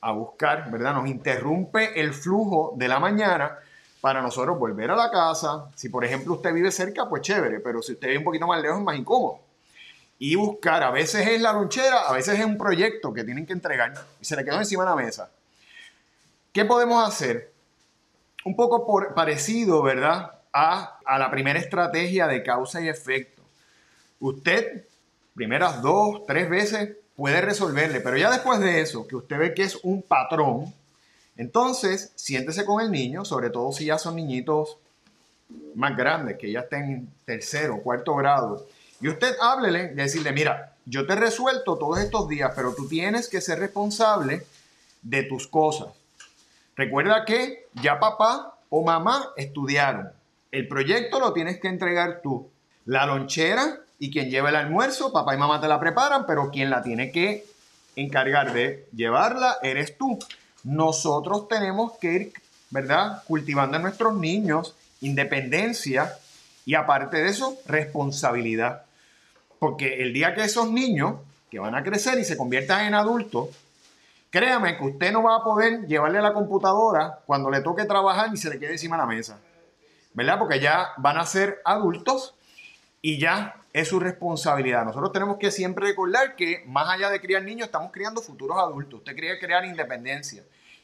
a 0.00 0.12
buscar, 0.12 0.70
¿verdad? 0.70 0.94
Nos 0.94 1.08
interrumpe 1.08 2.00
el 2.00 2.14
flujo 2.14 2.72
de 2.76 2.86
la 2.86 3.00
mañana 3.00 3.58
para 4.00 4.22
nosotros 4.22 4.56
volver 4.60 4.92
a 4.92 4.94
la 4.94 5.10
casa. 5.10 5.68
Si 5.74 5.88
por 5.88 6.04
ejemplo 6.04 6.34
usted 6.34 6.54
vive 6.54 6.70
cerca, 6.70 7.08
pues 7.08 7.22
chévere, 7.22 7.58
pero 7.58 7.82
si 7.82 7.94
usted 7.94 8.06
vive 8.06 8.18
un 8.18 8.24
poquito 8.24 8.46
más 8.46 8.62
lejos 8.62 8.78
es 8.78 8.84
más 8.84 8.96
incómodo. 8.96 9.40
Y 10.20 10.36
buscar, 10.36 10.84
a 10.84 10.92
veces 10.92 11.26
es 11.26 11.40
la 11.40 11.52
lonchera, 11.52 12.02
a 12.02 12.12
veces 12.12 12.38
es 12.38 12.44
un 12.44 12.56
proyecto 12.56 13.12
que 13.12 13.24
tienen 13.24 13.44
que 13.44 13.54
entregar 13.54 13.92
y 14.20 14.24
se 14.24 14.36
le 14.36 14.44
quedó 14.44 14.58
encima 14.58 14.84
de 14.84 14.90
la 14.90 14.94
mesa. 14.94 15.28
¿Qué 16.52 16.64
podemos 16.64 17.04
hacer? 17.08 17.52
Un 18.44 18.54
poco 18.54 18.86
por, 18.86 19.14
parecido, 19.14 19.82
¿verdad? 19.82 20.39
A, 20.52 20.98
la 21.18 21.30
primera 21.30 21.58
estrategia 21.58 22.26
de 22.26 22.42
causa 22.42 22.80
y 22.80 22.88
efecto. 22.88 23.42
Usted, 24.18 24.84
primeras 25.34 25.80
dos, 25.80 26.26
tres 26.26 26.50
veces, 26.50 26.96
puede 27.14 27.40
resolverle, 27.40 28.00
pero 28.00 28.16
ya 28.16 28.30
después 28.30 28.60
de 28.60 28.80
eso, 28.80 29.06
que 29.06 29.16
usted 29.16 29.38
ve 29.38 29.54
que 29.54 29.62
es 29.62 29.76
un 29.82 30.02
patrón, 30.02 30.72
entonces, 31.36 32.12
siéntese 32.16 32.64
con 32.64 32.82
el 32.82 32.90
niño, 32.90 33.24
sobre 33.24 33.50
todo 33.50 33.72
si 33.72 33.86
ya 33.86 33.98
son 33.98 34.16
niñitos 34.16 34.76
más 35.74 35.96
grandes, 35.96 36.36
que 36.36 36.50
ya 36.50 36.60
estén 36.60 36.82
en 36.84 37.12
tercero, 37.24 37.80
cuarto 37.82 38.14
grado, 38.16 38.66
y 39.00 39.08
usted 39.08 39.34
háblele 39.40 39.92
y 39.92 39.94
decirle, 39.94 40.32
mira, 40.32 40.74
yo 40.84 41.06
te 41.06 41.14
he 41.14 41.16
resuelto 41.16 41.78
todos 41.78 42.00
estos 42.00 42.28
días, 42.28 42.52
pero 42.54 42.74
tú 42.74 42.88
tienes 42.88 43.28
que 43.28 43.40
ser 43.40 43.58
responsable 43.58 44.44
de 45.02 45.22
tus 45.22 45.46
cosas. 45.46 45.88
Recuerda 46.76 47.24
que 47.24 47.68
ya 47.74 47.98
papá 47.98 48.58
o 48.68 48.84
mamá 48.84 49.30
estudiaron. 49.36 50.10
El 50.52 50.68
proyecto 50.68 51.20
lo 51.20 51.32
tienes 51.32 51.60
que 51.60 51.68
entregar 51.68 52.20
tú. 52.22 52.50
La 52.84 53.06
lonchera 53.06 53.78
y 53.98 54.10
quien 54.10 54.30
lleva 54.30 54.48
el 54.48 54.56
almuerzo, 54.56 55.12
papá 55.12 55.34
y 55.34 55.38
mamá 55.38 55.60
te 55.60 55.68
la 55.68 55.78
preparan, 55.78 56.26
pero 56.26 56.50
quien 56.50 56.70
la 56.70 56.82
tiene 56.82 57.12
que 57.12 57.44
encargar 57.96 58.52
de 58.52 58.88
llevarla 58.92 59.58
eres 59.62 59.98
tú 59.98 60.18
nosotros 60.64 61.48
tenemos 61.48 61.92
que 61.98 62.12
ir, 62.12 62.32
¿verdad? 62.70 63.22
Cultivando 63.26 63.76
en 63.76 63.82
nuestros 63.82 64.14
niños 64.16 64.74
independencia 65.00 66.14
y 66.66 66.74
aparte 66.74 67.18
de 67.18 67.30
eso, 67.30 67.56
responsabilidad. 67.66 68.82
Porque 69.58 70.02
el 70.02 70.12
día 70.12 70.34
que 70.34 70.44
esos 70.44 70.70
niños 70.70 71.16
que 71.50 71.58
van 71.58 71.74
a 71.74 71.82
crecer 71.82 72.18
y 72.18 72.24
se 72.24 72.36
conviertan 72.36 72.86
en 72.86 72.94
adultos, 72.94 73.48
créame 74.30 74.76
que 74.76 74.84
usted 74.84 75.12
no 75.12 75.22
va 75.22 75.36
a 75.36 75.44
poder 75.44 75.86
llevarle 75.86 76.18
a 76.18 76.22
la 76.22 76.32
computadora 76.32 77.20
cuando 77.26 77.50
le 77.50 77.62
toque 77.62 77.84
trabajar 77.84 78.30
y 78.32 78.36
se 78.36 78.50
le 78.50 78.58
quede 78.58 78.72
encima 78.72 78.96
de 78.96 79.02
la 79.02 79.06
mesa. 79.06 79.38
¿Verdad? 80.12 80.38
Porque 80.38 80.60
ya 80.60 80.88
van 80.96 81.18
a 81.18 81.26
ser 81.26 81.60
adultos 81.64 82.34
y 83.02 83.18
ya 83.18 83.56
es 83.72 83.88
su 83.88 84.00
responsabilidad. 84.00 84.84
Nosotros 84.84 85.12
tenemos 85.12 85.38
que 85.38 85.50
siempre 85.50 85.86
recordar 85.86 86.34
que 86.34 86.64
más 86.66 86.88
allá 86.88 87.10
de 87.10 87.20
criar 87.20 87.42
niños, 87.42 87.66
estamos 87.66 87.92
criando 87.92 88.20
futuros 88.20 88.58
adultos. 88.58 89.00
Usted 89.00 89.14
quiere 89.14 89.38
crear 89.38 89.64
independencia 89.64 90.42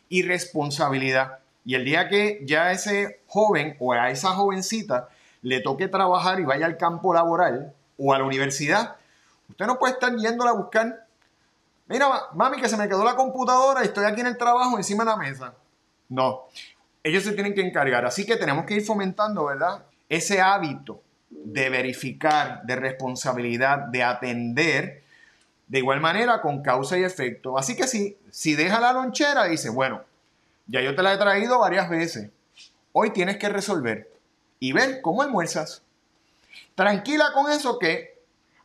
y 0.09 0.23
responsabilidad. 0.23 1.38
Y 1.64 1.75
el 1.75 1.85
día 1.85 2.09
que 2.09 2.40
ya 2.45 2.71
ese 2.71 3.21
joven 3.26 3.76
o 3.80 3.92
a 3.92 4.11
esa 4.11 4.30
jovencita 4.30 5.09
le 5.42 5.61
toque 5.61 5.88
trabajar 5.88 6.38
y 6.38 6.45
vaya 6.45 6.66
al 6.66 6.76
campo 6.76 7.12
laboral 7.12 7.75
o 7.99 8.14
a 8.14 8.18
la 8.18 8.25
universidad, 8.25 8.97
usted 9.49 9.66
no 9.66 9.78
puede 9.78 9.95
estar 9.95 10.14
yéndola 10.16 10.50
a 10.50 10.54
buscar. 10.54 11.06
Mira, 11.88 12.09
mami, 12.35 12.61
que 12.61 12.68
se 12.68 12.76
me 12.76 12.88
quedó 12.88 13.04
la 13.04 13.16
computadora 13.16 13.83
y 13.83 13.87
estoy 13.87 14.04
aquí 14.04 14.21
en 14.21 14.28
el 14.28 14.38
trabajo 14.38 14.76
encima 14.76 15.04
de 15.04 15.11
la 15.11 15.16
mesa. 15.16 15.54
No, 16.09 16.47
ellos 17.07 17.23
se 17.23 17.33
tienen 17.33 17.55
que 17.55 17.61
encargar. 17.61 18.05
Así 18.05 18.27
que 18.27 18.37
tenemos 18.37 18.65
que 18.67 18.75
ir 18.75 18.83
fomentando, 18.83 19.45
¿verdad? 19.45 19.85
Ese 20.09 20.41
hábito 20.41 21.01
de 21.31 21.71
verificar, 21.71 22.63
de 22.65 22.75
responsabilidad, 22.75 23.79
de 23.79 24.03
atender, 24.03 25.03
de 25.69 25.79
igual 25.79 26.01
manera 26.01 26.41
con 26.41 26.63
causa 26.63 26.99
y 26.99 27.05
efecto. 27.05 27.59
Así 27.59 27.77
que 27.77 27.87
si, 27.87 28.17
si 28.31 28.57
deja 28.57 28.81
la 28.81 28.93
lonchera, 28.93 29.45
dice, 29.45 29.71
bueno, 29.71 30.03
ya 30.67 30.81
yo 30.81 30.97
te 30.97 31.03
la 31.05 31.15
he 31.15 31.17
traído 31.17 31.61
varias 31.61 31.89
veces, 31.89 32.31
hoy 32.91 33.11
tienes 33.11 33.37
que 33.37 33.49
resolver 33.51 34.11
y 34.59 34.73
ver 34.73 35.01
cómo 35.01 35.23
almuerzas. 35.23 35.83
Tranquila 36.75 37.31
con 37.33 37.53
eso 37.53 37.79
que 37.79 38.16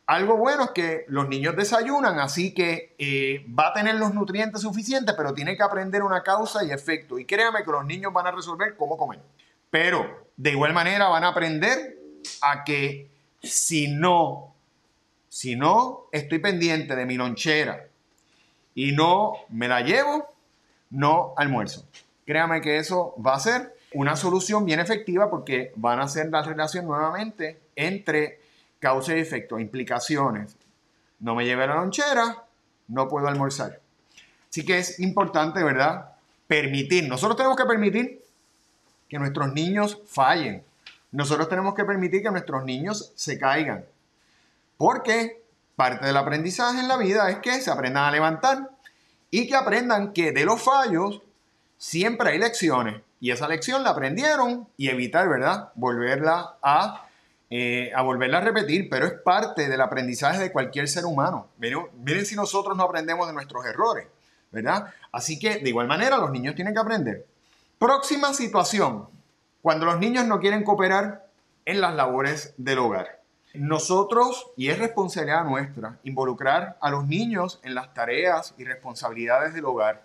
algo 0.06 0.36
bueno 0.36 0.64
es 0.64 0.70
que 0.70 1.04
los 1.08 1.28
niños 1.28 1.56
desayunan, 1.56 2.18
así 2.18 2.52
que 2.52 2.94
eh, 2.98 3.46
va 3.58 3.68
a 3.68 3.72
tener 3.72 3.94
los 3.94 4.12
nutrientes 4.12 4.62
suficientes, 4.62 5.14
pero 5.16 5.32
tiene 5.32 5.56
que 5.56 5.62
aprender 5.62 6.02
una 6.02 6.22
causa 6.22 6.64
y 6.64 6.72
efecto. 6.72 7.18
Y 7.18 7.24
créame 7.24 7.64
que 7.64 7.70
los 7.70 7.84
niños 7.84 8.12
van 8.12 8.26
a 8.26 8.32
resolver 8.32 8.76
cómo 8.76 8.96
comer. 8.96 9.20
Pero 9.70 10.26
de 10.36 10.50
igual 10.50 10.72
manera 10.72 11.08
van 11.08 11.24
a 11.24 11.28
aprender 11.28 11.98
a 12.42 12.64
que 12.64 13.10
si 13.42 13.88
no, 13.88 14.54
si 15.28 15.56
no 15.56 16.06
estoy 16.12 16.40
pendiente 16.40 16.94
de 16.96 17.06
mi 17.06 17.16
lonchera 17.16 17.86
y 18.74 18.92
no 18.92 19.34
me 19.48 19.68
la 19.68 19.80
llevo, 19.80 20.34
no 20.90 21.32
almuerzo. 21.36 21.86
Créame 22.26 22.60
que 22.60 22.76
eso 22.76 23.14
va 23.24 23.34
a 23.34 23.40
ser 23.40 23.74
una 23.94 24.16
solución 24.16 24.64
bien 24.64 24.80
efectiva 24.80 25.30
porque 25.30 25.72
van 25.76 26.00
a 26.00 26.04
hacer 26.04 26.28
la 26.30 26.42
relación 26.42 26.86
nuevamente 26.86 27.60
entre 27.76 28.41
causa 28.82 29.16
y 29.16 29.20
efecto, 29.20 29.60
implicaciones. 29.60 30.56
No 31.20 31.36
me 31.36 31.44
lleve 31.44 31.68
la 31.68 31.76
lonchera, 31.76 32.42
no 32.88 33.08
puedo 33.08 33.28
almorzar. 33.28 33.78
Así 34.50 34.64
que 34.64 34.78
es 34.78 34.98
importante, 34.98 35.62
¿verdad? 35.62 36.10
Permitir. 36.48 37.08
Nosotros 37.08 37.36
tenemos 37.36 37.56
que 37.56 37.64
permitir 37.64 38.24
que 39.08 39.20
nuestros 39.20 39.52
niños 39.52 40.00
fallen. 40.08 40.64
Nosotros 41.12 41.48
tenemos 41.48 41.74
que 41.74 41.84
permitir 41.84 42.22
que 42.22 42.30
nuestros 42.32 42.64
niños 42.64 43.12
se 43.14 43.38
caigan. 43.38 43.84
Porque 44.76 45.40
parte 45.76 46.04
del 46.04 46.16
aprendizaje 46.16 46.80
en 46.80 46.88
la 46.88 46.96
vida 46.96 47.30
es 47.30 47.38
que 47.38 47.60
se 47.60 47.70
aprendan 47.70 48.04
a 48.04 48.10
levantar 48.10 48.68
y 49.30 49.46
que 49.46 49.54
aprendan 49.54 50.12
que 50.12 50.32
de 50.32 50.44
los 50.44 50.60
fallos 50.60 51.22
siempre 51.78 52.30
hay 52.30 52.38
lecciones 52.38 53.00
y 53.20 53.30
esa 53.30 53.46
lección 53.46 53.84
la 53.84 53.90
aprendieron 53.90 54.66
y 54.76 54.88
evitar, 54.88 55.28
¿verdad? 55.28 55.70
Volverla 55.76 56.56
a, 56.60 57.06
eh, 57.54 57.92
a 57.94 58.00
volverla 58.00 58.38
a 58.38 58.40
repetir, 58.40 58.88
pero 58.88 59.04
es 59.04 59.12
parte 59.12 59.68
del 59.68 59.82
aprendizaje 59.82 60.38
de 60.38 60.50
cualquier 60.50 60.88
ser 60.88 61.04
humano. 61.04 61.48
Miren, 61.58 61.80
miren 62.02 62.24
si 62.24 62.34
nosotros 62.34 62.74
no 62.78 62.84
aprendemos 62.84 63.26
de 63.26 63.34
nuestros 63.34 63.66
errores, 63.66 64.06
¿verdad? 64.50 64.86
Así 65.12 65.38
que 65.38 65.58
de 65.58 65.68
igual 65.68 65.86
manera 65.86 66.16
los 66.16 66.30
niños 66.30 66.54
tienen 66.54 66.72
que 66.72 66.80
aprender. 66.80 67.26
Próxima 67.78 68.32
situación, 68.32 69.06
cuando 69.60 69.84
los 69.84 69.98
niños 69.98 70.24
no 70.24 70.40
quieren 70.40 70.64
cooperar 70.64 71.26
en 71.66 71.82
las 71.82 71.94
labores 71.94 72.54
del 72.56 72.78
hogar. 72.78 73.20
Nosotros, 73.52 74.50
y 74.56 74.70
es 74.70 74.78
responsabilidad 74.78 75.44
nuestra, 75.44 75.98
involucrar 76.04 76.78
a 76.80 76.90
los 76.90 77.06
niños 77.06 77.60
en 77.64 77.74
las 77.74 77.92
tareas 77.92 78.54
y 78.56 78.64
responsabilidades 78.64 79.52
del 79.52 79.66
hogar, 79.66 80.04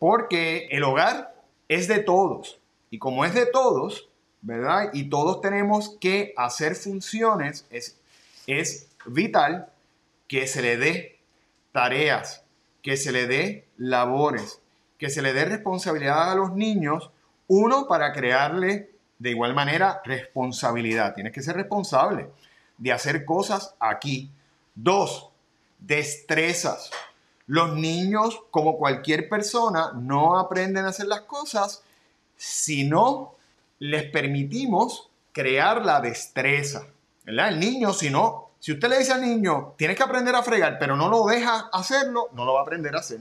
porque 0.00 0.66
el 0.72 0.82
hogar 0.82 1.36
es 1.68 1.86
de 1.86 2.00
todos. 2.00 2.58
Y 2.90 2.98
como 2.98 3.24
es 3.24 3.32
de 3.32 3.46
todos, 3.46 4.08
¿verdad? 4.44 4.90
Y 4.92 5.08
todos 5.08 5.40
tenemos 5.40 5.96
que 6.00 6.34
hacer 6.36 6.76
funciones, 6.76 7.66
es, 7.70 7.98
es 8.46 8.88
vital 9.06 9.70
que 10.28 10.46
se 10.46 10.60
le 10.60 10.76
dé 10.76 11.18
tareas, 11.72 12.44
que 12.82 12.98
se 12.98 13.10
le 13.10 13.26
dé 13.26 13.66
labores, 13.78 14.60
que 14.98 15.08
se 15.08 15.22
le 15.22 15.32
dé 15.32 15.46
responsabilidad 15.46 16.30
a 16.30 16.34
los 16.34 16.52
niños, 16.52 17.10
uno, 17.46 17.88
para 17.88 18.12
crearle 18.12 18.90
de 19.18 19.30
igual 19.30 19.54
manera 19.54 20.02
responsabilidad. 20.04 21.14
Tienes 21.14 21.32
que 21.32 21.42
ser 21.42 21.56
responsable 21.56 22.28
de 22.76 22.92
hacer 22.92 23.24
cosas 23.24 23.74
aquí. 23.80 24.30
Dos, 24.74 25.30
destrezas. 25.78 26.90
Los 27.46 27.74
niños, 27.74 28.42
como 28.50 28.76
cualquier 28.76 29.28
persona, 29.28 29.92
no 29.94 30.38
aprenden 30.38 30.84
a 30.84 30.88
hacer 30.88 31.06
las 31.06 31.22
cosas 31.22 31.82
si 32.36 32.84
no 32.84 33.34
les 33.78 34.04
permitimos 34.10 35.10
crear 35.32 35.84
la 35.84 36.00
destreza. 36.00 36.86
El 37.26 37.58
niño, 37.58 37.92
si 37.92 38.10
no, 38.10 38.50
si 38.58 38.72
usted 38.72 38.88
le 38.88 38.98
dice 38.98 39.12
al 39.12 39.22
niño, 39.22 39.74
tienes 39.76 39.96
que 39.96 40.02
aprender 40.02 40.34
a 40.34 40.42
fregar, 40.42 40.78
pero 40.78 40.96
no 40.96 41.08
lo 41.08 41.26
deja 41.26 41.68
hacerlo, 41.72 42.28
no 42.32 42.44
lo 42.44 42.54
va 42.54 42.60
a 42.60 42.62
aprender 42.62 42.94
a 42.96 43.00
hacer. 43.00 43.20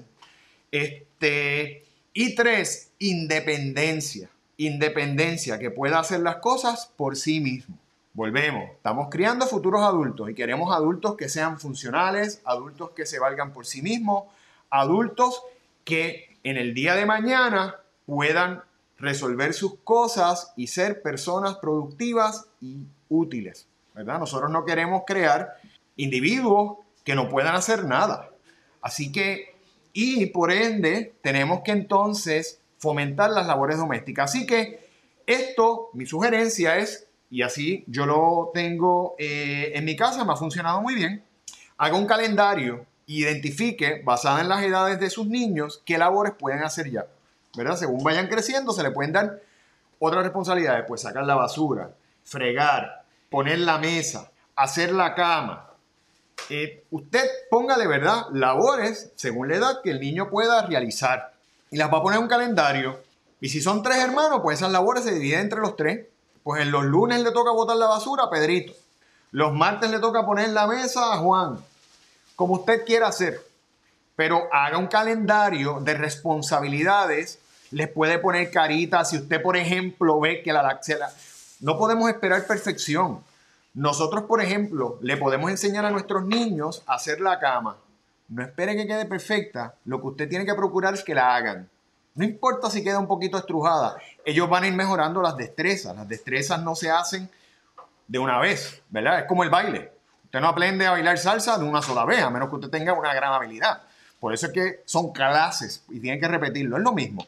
Este, 0.72 1.84
y 2.14 2.36
tres, 2.36 2.92
independencia. 3.00 4.30
Independencia, 4.58 5.60
que 5.60 5.72
pueda 5.72 6.00
hacer 6.00 6.22
las 6.22 6.38
cosas 6.38 6.92
por 6.96 7.16
sí 7.16 7.40
mismo. 7.40 7.78
Volvemos, 8.14 8.70
estamos 8.72 9.08
criando 9.10 9.48
futuros 9.48 9.82
adultos 9.82 10.30
y 10.30 10.36
queremos 10.36 10.74
adultos 10.74 11.18
que 11.18 11.28
sean 11.28 11.60
funcionales, 11.60 12.42
adultos 12.46 12.92
que 12.92 13.08
se 13.08 13.18
valgan 13.18 13.52
por 13.52 13.66
sí 13.66 13.82
mismos, 13.82 14.26
adultos 14.70 15.42
que 15.84 16.38
en 16.44 16.58
el 16.58 16.74
día 16.74 16.96
de 16.96 17.08
mañana 17.08 17.78
puedan 18.06 18.62
resolver 18.98 19.54
sus 19.54 19.80
cosas 19.80 20.54
y 20.56 20.68
ser 20.68 21.02
personas 21.02 21.56
productivas 21.56 22.46
y 22.62 22.86
útiles. 23.10 23.68
¿verdad? 23.94 24.20
Nosotros 24.20 24.52
no 24.52 24.66
queremos 24.66 25.04
crear 25.06 25.56
individuos 25.96 26.78
que 27.04 27.16
no 27.16 27.30
puedan 27.30 27.56
hacer 27.56 27.86
nada. 27.86 28.30
Así 28.82 29.12
que, 29.12 29.56
y 29.94 30.26
por 30.28 30.52
ende, 30.52 31.14
tenemos 31.22 31.62
que 31.64 31.72
entonces 31.72 32.60
fomentar 32.78 33.30
las 33.30 33.48
labores 33.48 33.78
domésticas. 33.78 34.32
Así 34.32 34.46
que 34.46 34.88
esto, 35.26 35.90
mi 35.94 36.06
sugerencia 36.06 36.78
es 36.78 37.08
y 37.34 37.42
así 37.42 37.84
yo 37.88 38.06
lo 38.06 38.52
tengo 38.54 39.16
eh, 39.18 39.72
en 39.74 39.86
mi 39.86 39.96
casa, 39.96 40.24
me 40.24 40.34
ha 40.34 40.36
funcionado 40.36 40.82
muy 40.82 40.94
bien. 40.94 41.24
Haga 41.78 41.98
un 41.98 42.06
calendario, 42.06 42.86
identifique, 43.08 44.04
basada 44.04 44.42
en 44.42 44.50
las 44.50 44.64
edades 44.64 45.00
de 45.00 45.10
sus 45.10 45.26
niños, 45.26 45.82
qué 45.84 45.98
labores 45.98 46.34
pueden 46.38 46.62
hacer 46.62 46.92
ya. 46.92 47.08
¿Verdad? 47.56 47.78
Según 47.78 48.04
vayan 48.04 48.28
creciendo, 48.28 48.74
se 48.74 48.84
le 48.84 48.92
pueden 48.92 49.14
dar 49.14 49.42
otras 50.00 50.24
responsabilidades, 50.24 50.86
pues 50.88 51.02
sacar 51.02 51.24
la 51.24 51.36
basura, 51.36 51.92
fregar, 52.24 53.06
poner 53.30 53.60
la 53.60 53.78
mesa, 53.78 54.32
hacer 54.56 54.92
la 54.92 55.16
cama. 55.16 55.70
Eh, 56.50 56.84
usted 56.92 57.30
póngale, 57.50 57.88
¿verdad? 57.88 58.26
Labores 58.34 59.12
según 59.16 59.50
la 59.50 59.56
edad 59.56 59.82
que 59.84 59.92
el 59.92 60.00
niño 60.00 60.30
pueda 60.30 60.66
realizar. 60.66 61.34
Y 61.72 61.78
las 61.78 61.92
va 61.92 62.00
a 62.00 62.02
poner 62.02 62.18
en 62.18 62.24
un 62.24 62.30
calendario. 62.30 63.00
Y 63.39 63.50
si 63.50 63.62
son 63.62 63.82
tres 63.82 63.98
hermanos, 63.98 64.42
pues 64.42 64.60
esas 64.60 64.72
labores 64.72 65.04
se 65.04 65.13
dividen 65.13 65.42
entre 65.42 65.60
los 65.60 65.76
tres. 65.76 66.08
Pues 66.44 66.62
en 66.62 66.72
los 66.72 66.84
lunes 66.84 67.22
le 67.22 67.32
toca 67.32 67.52
botar 67.52 67.78
la 67.78 67.88
basura 67.88 68.26
a 68.26 68.30
Pedrito. 68.30 68.74
Los 69.32 69.54
martes 69.54 69.89
le 69.89 70.00
toca 70.00 70.26
poner 70.26 70.50
la 70.50 70.68
mesa 70.68 71.13
a 71.13 71.18
Juan. 71.18 71.58
Como 72.36 72.56
usted 72.56 72.86
quiera 72.86 73.08
hacer. 73.08 73.42
Pero 74.16 74.44
haga 74.52 74.78
un 74.78 74.88
calendario 74.88 75.80
de 75.80 75.94
responsabilidades. 75.96 77.39
Les 77.74 77.90
puede 77.90 78.20
poner 78.20 78.52
caritas. 78.52 79.10
Si 79.10 79.18
usted, 79.18 79.42
por 79.42 79.58
ejemplo, 79.58 80.20
ve 80.20 80.42
que 80.44 80.54
la, 80.54 80.64
la 80.64 80.80
no 81.62 81.78
podemos 81.78 82.10
esperar 82.10 82.46
perfección. 82.46 83.24
Nosotros, 83.74 84.26
por 84.26 84.42
ejemplo, 84.42 85.00
le 85.02 85.18
podemos 85.18 85.50
enseñar 85.50 85.86
a 85.86 85.92
nuestros 85.92 86.26
niños 86.26 86.84
a 86.86 86.96
hacer 86.96 87.20
la 87.20 87.40
cama. 87.40 87.78
No 88.28 88.44
espere 88.44 88.76
que 88.76 88.86
quede 88.86 89.06
perfecta. 89.06 89.76
Lo 89.86 90.00
que 90.00 90.08
usted 90.08 90.30
tiene 90.30 90.46
que 90.46 90.54
procurar 90.54 90.94
es 90.94 91.04
que 91.04 91.16
la 91.16 91.36
hagan. 91.36 91.70
No 92.16 92.24
importa 92.24 92.70
si 92.70 92.84
queda 92.84 93.00
un 93.00 93.08
poquito 93.08 93.38
estrujada, 93.38 93.98
ellos 94.24 94.48
van 94.48 94.64
a 94.64 94.68
ir 94.68 94.74
mejorando 94.74 95.22
las 95.22 95.36
destrezas. 95.36 95.96
Las 95.96 96.08
destrezas 96.08 96.62
no 96.62 96.76
se 96.76 96.92
hacen 96.92 97.30
de 98.08 98.20
una 98.20 98.40
vez, 98.40 98.82
¿verdad? 98.90 99.20
Es 99.20 99.26
como 99.26 99.44
el 99.44 99.50
baile. 99.50 99.92
Usted 100.26 100.40
no 100.40 100.50
aprende 100.50 100.86
a 100.86 100.92
bailar 100.92 101.18
salsa 101.18 101.58
de 101.58 101.64
una 101.64 101.82
sola 101.82 102.06
vez, 102.06 102.22
a 102.22 102.30
menos 102.30 102.50
que 102.50 102.56
usted 102.56 102.70
tenga 102.70 102.94
una 102.94 103.14
gran 103.14 103.34
habilidad. 103.34 103.82
Por 104.20 104.34
eso 104.34 104.48
es 104.48 104.54
que 104.54 104.84
son 104.86 105.12
clases 105.12 105.84
y 105.90 106.00
tienen 106.00 106.20
que 106.20 106.28
repetirlo. 106.28 106.78
Es 106.78 106.84
lo 106.84 106.94
mismo. 106.94 107.26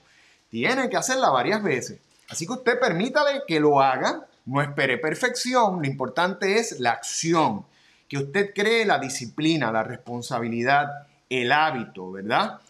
Tiene 0.56 0.90
que 0.90 0.96
hacerla 0.96 1.32
varias 1.32 1.62
veces. 1.62 2.00
Así 2.30 2.48
que 2.48 2.54
usted 2.54 2.80
permítale 2.80 3.42
que 3.46 3.60
lo 3.60 3.82
haga. 3.82 4.26
No 4.46 4.62
espere 4.62 4.98
perfección. 4.98 5.82
Lo 5.82 5.86
importante 5.86 6.58
es 6.58 6.80
la 6.80 6.92
acción. 6.92 7.66
Que 8.08 8.20
usted 8.20 8.54
cree 8.56 8.86
la 8.86 8.98
disciplina, 8.98 9.70
la 9.70 9.84
responsabilidad, 9.84 10.88
el 11.30 11.52
hábito, 11.52 12.10
¿verdad? 12.10 12.62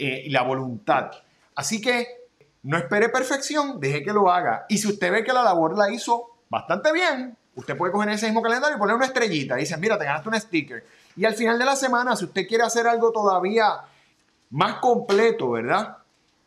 Eh, 0.00 0.24
y 0.26 0.30
la 0.30 0.42
voluntad. 0.42 1.12
Así 1.54 1.80
que 1.80 2.08
no 2.64 2.76
espere 2.76 3.08
perfección, 3.08 3.78
deje 3.78 4.02
que 4.02 4.12
lo 4.12 4.28
haga. 4.28 4.66
Y 4.68 4.78
si 4.78 4.88
usted 4.88 5.12
ve 5.12 5.22
que 5.22 5.32
la 5.32 5.44
labor 5.44 5.78
la 5.78 5.92
hizo 5.92 6.40
bastante 6.50 6.92
bien, 6.92 7.36
usted 7.54 7.76
puede 7.76 7.92
coger 7.92 8.08
ese 8.08 8.26
mismo 8.26 8.42
calendario 8.42 8.76
y 8.76 8.80
poner 8.80 8.96
una 8.96 9.06
estrellita. 9.06 9.54
Dice, 9.54 9.76
mira, 9.76 9.96
te 9.96 10.06
ganaste 10.06 10.28
un 10.28 10.40
sticker. 10.40 10.84
Y 11.14 11.24
al 11.24 11.34
final 11.34 11.56
de 11.56 11.66
la 11.66 11.76
semana, 11.76 12.16
si 12.16 12.24
usted 12.24 12.48
quiere 12.48 12.64
hacer 12.64 12.88
algo 12.88 13.12
todavía 13.12 13.82
más 14.50 14.80
completo, 14.80 15.52
¿verdad? 15.52 15.98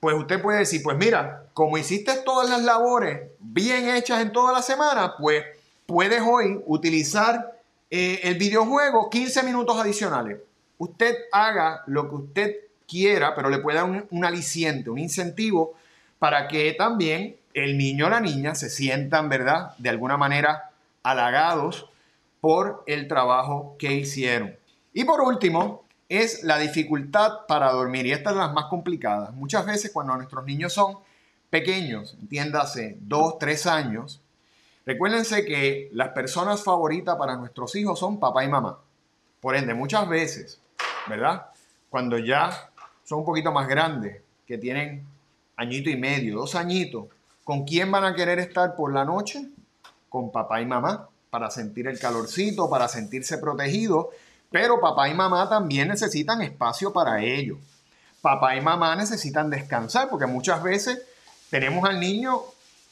Pues 0.06 0.18
usted 0.18 0.40
puede 0.40 0.60
decir, 0.60 0.84
pues 0.84 0.96
mira, 0.98 1.48
como 1.56 1.80
hiciste 1.80 2.14
todas 2.24 2.48
las 2.48 2.62
labores 2.62 3.22
bien 3.40 3.90
hechas 3.90 4.22
en 4.22 4.32
toda 4.32 4.54
la 4.54 4.62
semana, 4.62 5.16
pues 5.18 5.44
puedes 5.88 6.22
hoy 6.22 6.62
utilizar 6.68 7.60
eh, 7.90 8.20
el 8.22 8.36
videojuego 8.38 9.10
15 9.10 9.42
minutos 9.42 9.76
adicionales. 9.80 10.38
Usted 10.78 11.16
haga 11.32 11.82
lo 11.88 12.08
que 12.08 12.16
usted 12.18 12.56
quiera, 12.88 13.34
pero 13.34 13.50
le 13.50 13.58
puede 13.58 13.80
dar 13.80 14.06
un, 14.12 14.26
aliciente, 14.26 14.92
un 14.92 15.00
incentivo 15.00 15.74
para 16.20 16.48
que 16.48 16.74
también 16.74 17.38
el 17.56 17.76
niño 17.76 18.06
o 18.06 18.10
la 18.12 18.22
niña 18.22 18.54
se 18.54 18.70
sientan, 18.70 19.28
¿verdad? 19.28 19.76
De 19.80 19.90
alguna 19.90 20.18
manera 20.18 20.70
halagados 21.02 21.90
por 22.42 22.84
el 22.86 23.08
trabajo 23.08 23.76
que 23.80 23.94
hicieron. 23.94 24.56
Y 24.94 25.04
por 25.04 25.22
último, 25.22 25.85
es 26.10 26.44
la 26.44 26.58
dificultad 26.58 27.46
para 27.48 27.72
dormir. 27.72 28.06
Y 28.06 28.12
esta 28.12 28.32
es 28.32 28.36
las 28.36 28.54
más 28.54 28.66
complicadas. 28.66 29.34
Muchas 29.34 29.66
veces 29.66 29.92
cuando 29.92 30.16
nuestros 30.16 30.46
niños 30.46 30.74
son 30.74 30.98
pequeños, 31.50 32.16
entiéndase, 32.20 32.98
dos, 33.02 33.40
tres 33.40 33.66
años, 33.66 34.22
recuérdense 34.86 35.46
que 35.46 35.90
las 35.94 36.10
personas 36.10 36.64
favoritas 36.64 37.16
para 37.16 37.38
nuestros 37.38 37.76
hijos 37.76 38.00
son 38.00 38.20
papá 38.20 38.44
y 38.44 38.48
mamá. 38.48 38.80
Por 39.40 39.56
ende, 39.56 39.74
muchas 39.74 40.08
veces, 40.08 40.60
¿verdad? 41.08 41.48
Cuando 41.90 42.18
ya 42.18 42.70
son 43.04 43.20
un 43.20 43.26
poquito 43.26 43.52
más 43.52 43.68
grandes, 43.68 44.22
que 44.46 44.58
tienen 44.58 45.06
añito 45.56 45.90
y 45.90 45.96
medio, 45.96 46.36
dos 46.36 46.56
añitos, 46.56 47.06
¿con 47.44 47.64
quién 47.64 47.92
van 47.92 48.04
a 48.04 48.16
querer 48.16 48.40
estar 48.40 48.76
por 48.76 48.94
la 48.94 49.06
noche? 49.06 49.48
Con 50.10 50.32
papá 50.32 50.62
y 50.62 50.66
mamá, 50.66 51.10
para 51.30 51.50
sentir 51.50 51.88
el 51.88 52.00
calorcito, 52.00 52.70
para 52.70 52.88
sentirse 52.88 53.38
protegidos, 53.38 54.08
pero 54.56 54.80
papá 54.80 55.10
y 55.10 55.14
mamá 55.14 55.50
también 55.50 55.90
necesitan 55.90 56.42
espacio 56.42 56.94
para 56.94 57.22
ello. 57.22 57.58
Papá 58.22 58.56
y 58.56 58.62
mamá 58.62 58.96
necesitan 58.96 59.50
descansar, 59.50 60.08
porque 60.08 60.28
muchas 60.28 60.64
veces 60.64 61.02
tenemos 61.50 61.84
al 61.84 62.00
niño 62.00 62.40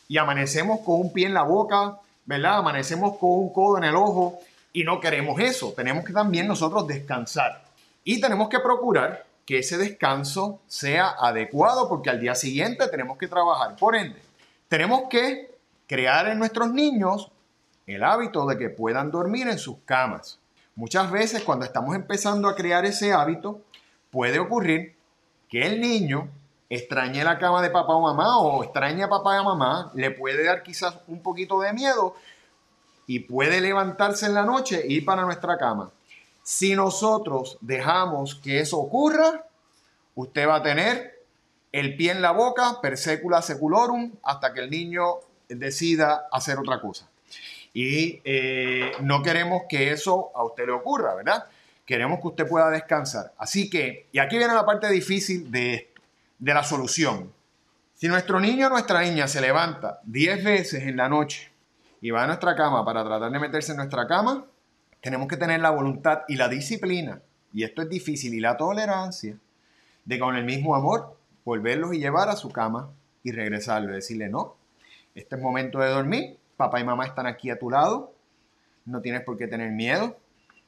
y 0.09 0.17
amanecemos 0.17 0.81
con 0.81 0.99
un 0.99 1.13
pie 1.13 1.27
en 1.27 1.33
la 1.33 1.43
boca, 1.43 1.99
¿verdad? 2.25 2.57
Amanecemos 2.57 3.17
con 3.17 3.29
un 3.29 3.53
codo 3.53 3.77
en 3.77 3.85
el 3.85 3.95
ojo 3.95 4.39
y 4.73 4.83
no 4.83 4.99
queremos 4.99 5.39
eso. 5.39 5.71
Tenemos 5.73 6.03
que 6.03 6.11
también 6.11 6.49
nosotros 6.49 6.85
descansar. 6.85 7.63
Y 8.03 8.19
tenemos 8.19 8.49
que 8.49 8.59
procurar 8.59 9.25
que 9.45 9.59
ese 9.59 9.77
descanso 9.77 10.59
sea 10.67 11.15
adecuado 11.17 11.87
porque 11.87 12.09
al 12.09 12.19
día 12.19 12.35
siguiente 12.35 12.89
tenemos 12.89 13.17
que 13.17 13.29
trabajar. 13.29 13.77
Por 13.77 13.95
ende, 13.95 14.21
tenemos 14.67 15.03
que 15.09 15.49
crear 15.87 16.27
en 16.27 16.39
nuestros 16.39 16.73
niños 16.73 17.31
el 17.87 18.03
hábito 18.03 18.45
de 18.47 18.57
que 18.57 18.67
puedan 18.69 19.11
dormir 19.11 19.47
en 19.47 19.57
sus 19.57 19.77
camas. 19.85 20.39
Muchas 20.75 21.11
veces 21.11 21.43
cuando 21.43 21.65
estamos 21.65 21.95
empezando 21.95 22.47
a 22.47 22.55
crear 22.55 22.85
ese 22.85 23.13
hábito, 23.13 23.61
puede 24.09 24.39
ocurrir 24.39 24.95
que 25.47 25.67
el 25.67 25.79
niño 25.79 26.29
extrañe 26.69 27.23
la 27.23 27.37
cama 27.37 27.61
de 27.61 27.69
papá 27.69 27.93
o 27.93 28.01
mamá 28.01 28.39
o 28.39 28.63
extraña 28.63 29.05
a 29.05 29.09
papá 29.09 29.39
o 29.41 29.43
mamá, 29.43 29.91
le 29.93 30.09
puede 30.09 30.43
dar 30.43 30.63
quizás 30.63 30.97
un 31.07 31.21
poquito 31.21 31.61
de 31.61 31.73
miedo 31.73 32.15
y 33.05 33.19
puede 33.19 33.61
levantarse 33.61 34.25
en 34.25 34.33
la 34.33 34.45
noche 34.45 34.81
e 34.81 34.93
ir 34.93 35.05
para 35.05 35.21
nuestra 35.23 35.57
cama. 35.57 35.91
Si 36.41 36.75
nosotros 36.75 37.57
dejamos 37.61 38.35
que 38.35 38.59
eso 38.59 38.79
ocurra, 38.79 39.45
usted 40.15 40.47
va 40.47 40.55
a 40.55 40.63
tener 40.63 41.23
el 41.71 41.95
pie 41.95 42.11
en 42.11 42.21
la 42.21 42.31
boca, 42.31 42.79
per 42.81 42.97
secula 42.97 43.41
seculorum, 43.41 44.11
hasta 44.23 44.53
que 44.53 44.61
el 44.61 44.69
niño 44.69 45.15
decida 45.49 46.27
hacer 46.31 46.57
otra 46.59 46.81
cosa. 46.81 47.07
Y 47.73 48.21
eh, 48.23 48.91
no 49.01 49.23
queremos 49.23 49.63
que 49.67 49.91
eso 49.91 50.31
a 50.35 50.43
usted 50.45 50.67
le 50.67 50.73
ocurra, 50.73 51.15
¿verdad? 51.15 51.45
Queremos 51.85 52.19
que 52.21 52.27
usted 52.27 52.47
pueda 52.47 52.69
descansar. 52.69 53.33
Así 53.37 53.69
que, 53.69 54.07
y 54.11 54.19
aquí 54.19 54.37
viene 54.37 54.53
la 54.53 54.65
parte 54.65 54.89
difícil 54.89 55.51
de 55.51 55.73
esto, 55.73 56.01
de 56.37 56.53
la 56.53 56.63
solución. 56.63 57.33
Si 57.95 58.07
nuestro 58.07 58.39
niño 58.39 58.67
o 58.67 58.69
nuestra 58.69 59.01
niña 59.01 59.27
se 59.27 59.41
levanta 59.41 59.99
10 60.03 60.43
veces 60.43 60.83
en 60.83 60.97
la 60.97 61.09
noche 61.09 61.51
y 62.01 62.11
va 62.11 62.23
a 62.23 62.27
nuestra 62.27 62.55
cama 62.55 62.85
para 62.85 63.03
tratar 63.03 63.31
de 63.31 63.39
meterse 63.39 63.71
en 63.71 63.77
nuestra 63.77 64.07
cama, 64.07 64.45
tenemos 65.01 65.27
que 65.27 65.37
tener 65.37 65.59
la 65.59 65.69
voluntad 65.69 66.21
y 66.27 66.35
la 66.35 66.47
disciplina, 66.47 67.21
y 67.53 67.63
esto 67.63 67.81
es 67.81 67.89
difícil, 67.89 68.33
y 68.33 68.39
la 68.39 68.55
tolerancia, 68.55 69.37
de 70.05 70.19
con 70.19 70.35
el 70.35 70.45
mismo 70.45 70.75
amor 70.75 71.17
volverlos 71.45 71.93
y 71.93 71.99
llevar 71.99 72.29
a 72.29 72.35
su 72.35 72.49
cama 72.51 72.89
y 73.23 73.31
regresarlo, 73.31 73.93
decirle, 73.93 74.29
no, 74.29 74.55
este 75.13 75.35
es 75.35 75.41
momento 75.41 75.79
de 75.79 75.89
dormir, 75.89 76.37
papá 76.57 76.79
y 76.79 76.83
mamá 76.83 77.05
están 77.05 77.27
aquí 77.27 77.49
a 77.49 77.59
tu 77.59 77.69
lado, 77.69 78.13
no 78.85 79.01
tienes 79.01 79.21
por 79.21 79.37
qué 79.37 79.47
tener 79.47 79.71
miedo, 79.71 80.17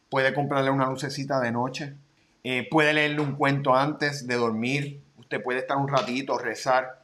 puede 0.10 0.34
comprarle 0.34 0.70
una 0.70 0.90
lucecita 0.90 1.40
de 1.40 1.52
noche, 1.52 1.96
eh, 2.44 2.68
puede 2.70 2.94
leerle 2.94 3.22
un 3.22 3.36
cuento 3.36 3.76
antes 3.76 4.28
de 4.28 4.36
dormir, 4.36 5.02
usted 5.18 5.42
puede 5.42 5.60
estar 5.60 5.78
un 5.78 5.88
ratito, 5.88 6.38
rezar, 6.38 7.04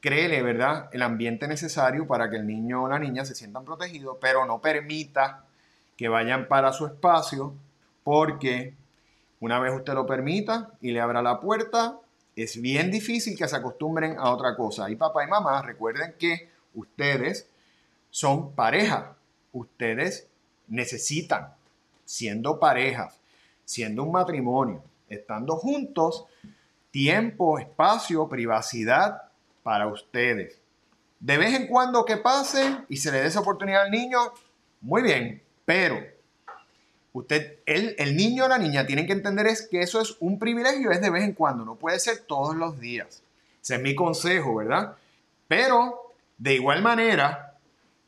créele, 0.00 0.42
¿verdad?, 0.42 0.88
el 0.92 1.02
ambiente 1.02 1.48
necesario 1.48 2.06
para 2.06 2.28
que 2.28 2.36
el 2.36 2.46
niño 2.46 2.84
o 2.84 2.88
la 2.88 2.98
niña 2.98 3.24
se 3.24 3.34
sientan 3.34 3.64
protegidos, 3.64 4.18
pero 4.20 4.44
no 4.44 4.60
permita 4.60 5.44
que 5.96 6.08
vayan 6.08 6.48
para 6.48 6.72
su 6.72 6.86
espacio 6.86 7.54
porque 8.02 8.74
una 9.40 9.58
vez 9.60 9.72
usted 9.72 9.94
lo 9.94 10.06
permita 10.06 10.72
y 10.80 10.92
le 10.92 11.00
abra 11.00 11.22
la 11.22 11.40
puerta, 11.40 11.98
es 12.36 12.60
bien 12.60 12.90
difícil 12.90 13.36
que 13.36 13.48
se 13.48 13.56
acostumbren 13.56 14.18
a 14.18 14.30
otra 14.30 14.56
cosa. 14.56 14.90
Y 14.90 14.96
papá 14.96 15.24
y 15.24 15.28
mamá, 15.28 15.62
recuerden 15.62 16.14
que 16.18 16.50
ustedes 16.74 17.48
son 18.14 18.54
pareja. 18.54 19.16
Ustedes 19.52 20.28
necesitan, 20.68 21.52
siendo 22.04 22.60
parejas, 22.60 23.18
siendo 23.64 24.04
un 24.04 24.12
matrimonio, 24.12 24.84
estando 25.08 25.56
juntos, 25.56 26.24
tiempo, 26.92 27.58
espacio, 27.58 28.28
privacidad 28.28 29.20
para 29.64 29.88
ustedes. 29.88 30.60
De 31.18 31.38
vez 31.38 31.54
en 31.54 31.66
cuando 31.66 32.04
que 32.04 32.16
pase 32.16 32.76
y 32.88 32.98
se 32.98 33.10
le 33.10 33.18
dé 33.18 33.26
esa 33.26 33.40
oportunidad 33.40 33.82
al 33.82 33.90
niño, 33.90 34.20
muy 34.80 35.02
bien, 35.02 35.42
pero 35.64 36.00
usted, 37.14 37.58
el, 37.66 37.96
el 37.98 38.16
niño 38.16 38.44
o 38.44 38.48
la 38.48 38.58
niña 38.58 38.86
tienen 38.86 39.08
que 39.08 39.12
entender 39.12 39.48
es 39.48 39.66
que 39.66 39.80
eso 39.80 40.00
es 40.00 40.16
un 40.20 40.38
privilegio, 40.38 40.92
es 40.92 41.00
de 41.00 41.10
vez 41.10 41.24
en 41.24 41.32
cuando, 41.32 41.64
no 41.64 41.74
puede 41.74 41.98
ser 41.98 42.20
todos 42.20 42.54
los 42.54 42.78
días. 42.78 43.24
Ese 43.60 43.74
es 43.74 43.82
mi 43.82 43.96
consejo, 43.96 44.54
¿verdad? 44.54 44.94
Pero 45.48 46.12
de 46.38 46.54
igual 46.54 46.80
manera, 46.80 47.53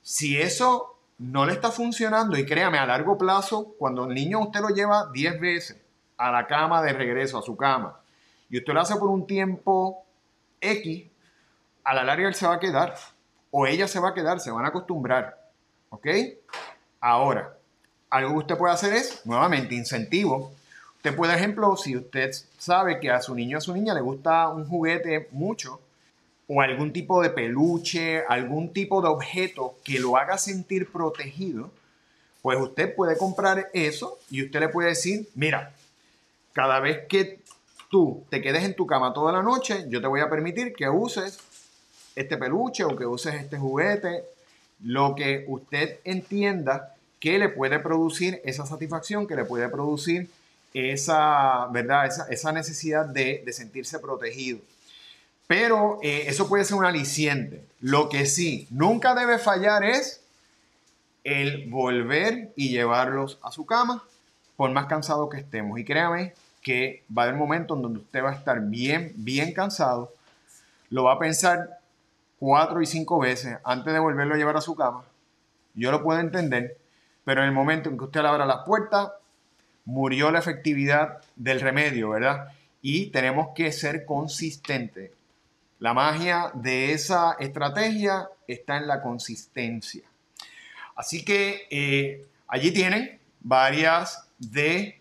si 0.06 0.40
eso 0.40 0.94
no 1.18 1.46
le 1.46 1.52
está 1.52 1.72
funcionando, 1.72 2.38
y 2.38 2.46
créame, 2.46 2.78
a 2.78 2.86
largo 2.86 3.18
plazo, 3.18 3.74
cuando 3.76 4.04
el 4.04 4.14
niño 4.14 4.38
usted 4.38 4.60
lo 4.60 4.68
lleva 4.68 5.10
10 5.12 5.40
veces 5.40 5.78
a 6.16 6.30
la 6.30 6.46
cama 6.46 6.80
de 6.80 6.92
regreso, 6.92 7.36
a 7.36 7.42
su 7.42 7.56
cama, 7.56 7.98
y 8.48 8.58
usted 8.58 8.72
lo 8.72 8.82
hace 8.82 8.94
por 8.94 9.08
un 9.08 9.26
tiempo 9.26 10.04
X, 10.60 11.06
a 11.82 11.92
la 11.92 12.04
larga 12.04 12.28
él 12.28 12.36
se 12.36 12.46
va 12.46 12.54
a 12.54 12.60
quedar, 12.60 12.94
o 13.50 13.66
ella 13.66 13.88
se 13.88 13.98
va 13.98 14.10
a 14.10 14.14
quedar, 14.14 14.38
se 14.38 14.52
van 14.52 14.64
a 14.64 14.68
acostumbrar, 14.68 15.40
¿ok? 15.90 16.06
Ahora, 17.00 17.56
algo 18.08 18.30
que 18.30 18.38
usted 18.38 18.58
puede 18.58 18.74
hacer 18.74 18.92
es, 18.92 19.26
nuevamente, 19.26 19.74
incentivo. 19.74 20.52
Usted 20.98 21.16
puede, 21.16 21.34
ejemplo, 21.34 21.76
si 21.76 21.96
usted 21.96 22.30
sabe 22.58 23.00
que 23.00 23.10
a 23.10 23.20
su 23.20 23.34
niño 23.34 23.56
o 23.56 23.58
a 23.58 23.60
su 23.60 23.74
niña 23.74 23.92
le 23.92 24.02
gusta 24.02 24.46
un 24.50 24.68
juguete 24.68 25.28
mucho, 25.32 25.80
o 26.48 26.60
algún 26.60 26.92
tipo 26.92 27.22
de 27.22 27.30
peluche, 27.30 28.22
algún 28.28 28.72
tipo 28.72 29.02
de 29.02 29.08
objeto 29.08 29.76
que 29.84 29.98
lo 29.98 30.16
haga 30.16 30.38
sentir 30.38 30.90
protegido, 30.90 31.70
pues 32.42 32.58
usted 32.60 32.94
puede 32.94 33.18
comprar 33.18 33.68
eso 33.72 34.18
y 34.30 34.44
usted 34.44 34.60
le 34.60 34.68
puede 34.68 34.90
decir, 34.90 35.28
mira, 35.34 35.74
cada 36.52 36.78
vez 36.80 37.06
que 37.08 37.40
tú 37.90 38.24
te 38.30 38.40
quedes 38.40 38.64
en 38.64 38.74
tu 38.74 38.86
cama 38.86 39.12
toda 39.12 39.32
la 39.32 39.42
noche, 39.42 39.86
yo 39.88 40.00
te 40.00 40.06
voy 40.06 40.20
a 40.20 40.30
permitir 40.30 40.72
que 40.74 40.88
uses 40.88 41.38
este 42.14 42.36
peluche 42.36 42.84
o 42.84 42.96
que 42.96 43.06
uses 43.06 43.34
este 43.34 43.58
juguete, 43.58 44.24
lo 44.84 45.14
que 45.14 45.44
usted 45.48 45.98
entienda 46.04 46.94
que 47.20 47.38
le 47.38 47.48
puede 47.48 47.78
producir 47.78 48.40
esa 48.44 48.66
satisfacción, 48.66 49.26
que 49.26 49.36
le 49.36 49.44
puede 49.44 49.68
producir 49.68 50.28
esa, 50.72 51.66
¿verdad? 51.72 52.06
esa, 52.30 52.52
necesidad 52.52 53.06
de, 53.06 53.44
sentirse 53.52 53.98
protegido. 53.98 54.58
Pero 55.46 55.98
eh, 56.02 56.24
eso 56.26 56.48
puede 56.48 56.64
ser 56.64 56.76
un 56.76 56.84
aliciente. 56.84 57.64
Lo 57.80 58.08
que 58.08 58.26
sí, 58.26 58.66
nunca 58.70 59.14
debe 59.14 59.38
fallar 59.38 59.84
es 59.84 60.22
el 61.24 61.68
volver 61.70 62.52
y 62.56 62.70
llevarlos 62.70 63.38
a 63.42 63.50
su 63.50 63.66
cama, 63.66 64.02
por 64.56 64.70
más 64.70 64.86
cansado 64.86 65.28
que 65.28 65.38
estemos. 65.38 65.78
Y 65.78 65.84
créame 65.84 66.34
que 66.62 67.04
va 67.16 67.22
a 67.22 67.26
haber 67.26 67.38
momentos 67.38 67.80
donde 67.80 68.00
usted 68.00 68.24
va 68.24 68.30
a 68.30 68.34
estar 68.34 68.60
bien, 68.60 69.12
bien 69.16 69.52
cansado, 69.52 70.12
lo 70.90 71.04
va 71.04 71.12
a 71.12 71.18
pensar 71.18 71.78
cuatro 72.38 72.82
y 72.82 72.86
cinco 72.86 73.18
veces 73.18 73.58
antes 73.64 73.92
de 73.92 73.98
volverlo 73.98 74.34
a 74.34 74.38
llevar 74.38 74.56
a 74.56 74.60
su 74.60 74.74
cama. 74.74 75.04
Yo 75.74 75.92
lo 75.92 76.02
puedo 76.02 76.18
entender, 76.18 76.76
pero 77.24 77.42
en 77.42 77.48
el 77.48 77.54
momento 77.54 77.88
en 77.88 77.98
que 77.98 78.04
usted 78.04 78.24
abra 78.24 78.46
las 78.46 78.64
puertas, 78.64 79.10
murió 79.84 80.30
la 80.30 80.38
efectividad 80.38 81.18
del 81.36 81.60
remedio, 81.60 82.10
¿verdad? 82.10 82.48
Y 82.82 83.10
tenemos 83.10 83.48
que 83.54 83.72
ser 83.72 84.04
consistentes. 84.04 85.10
La 85.78 85.92
magia 85.92 86.50
de 86.54 86.92
esa 86.92 87.36
estrategia 87.38 88.28
está 88.48 88.78
en 88.78 88.86
la 88.86 89.02
consistencia. 89.02 90.04
Así 90.94 91.24
que 91.24 91.66
eh, 91.70 92.26
allí 92.48 92.72
tienen 92.72 93.20
varias 93.40 94.26
de 94.38 94.98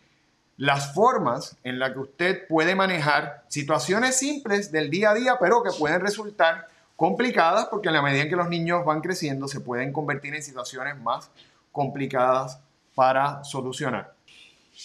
las 0.57 0.93
formas 0.93 1.57
en 1.63 1.79
las 1.79 1.91
que 1.91 1.99
usted 1.99 2.47
puede 2.47 2.75
manejar 2.75 3.43
situaciones 3.47 4.17
simples 4.17 4.71
del 4.71 4.89
día 4.89 5.11
a 5.11 5.13
día, 5.13 5.37
pero 5.39 5.63
que 5.63 5.71
pueden 5.71 6.01
resultar 6.01 6.67
complicadas 6.95 7.65
porque 7.65 7.89
en 7.89 7.95
la 7.95 8.01
medida 8.01 8.23
en 8.23 8.29
que 8.29 8.35
los 8.35 8.49
niños 8.49 8.85
van 8.85 9.01
creciendo 9.01 9.47
se 9.47 9.59
pueden 9.59 9.91
convertir 9.91 10.33
en 10.33 10.43
situaciones 10.43 10.97
más 10.97 11.29
complicadas 11.71 12.59
para 12.93 13.43
solucionar. 13.43 14.13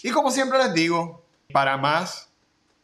Y 0.03 0.11
como 0.11 0.31
siempre 0.31 0.59
les 0.59 0.75
digo, 0.75 1.23
para 1.53 1.77
más 1.77 2.30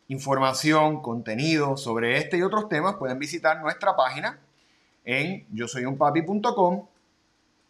información, 0.09 1.03
contenido 1.03 1.77
sobre 1.77 2.19
este 2.19 2.39
y 2.39 2.43
otros 2.43 2.69
temas, 2.69 2.97
pueden 2.97 3.19
visitar 3.19 3.61
nuestra 3.61 3.97
página 3.97 4.39
en 5.05 5.47
yo 5.53 5.69
soy 5.69 5.85
un 5.85 5.97
papi.com. 5.97 6.87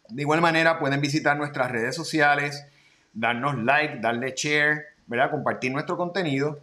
De 0.09 0.21
igual 0.21 0.41
manera, 0.41 0.79
pueden 0.79 0.99
visitar 1.01 1.37
nuestras 1.37 1.71
redes 1.71 1.95
sociales, 1.95 2.65
darnos 3.13 3.57
like, 3.57 3.99
darle 3.99 4.33
share, 4.35 4.85
¿verdad? 5.05 5.31
compartir 5.31 5.71
nuestro 5.71 5.97
contenido, 5.97 6.59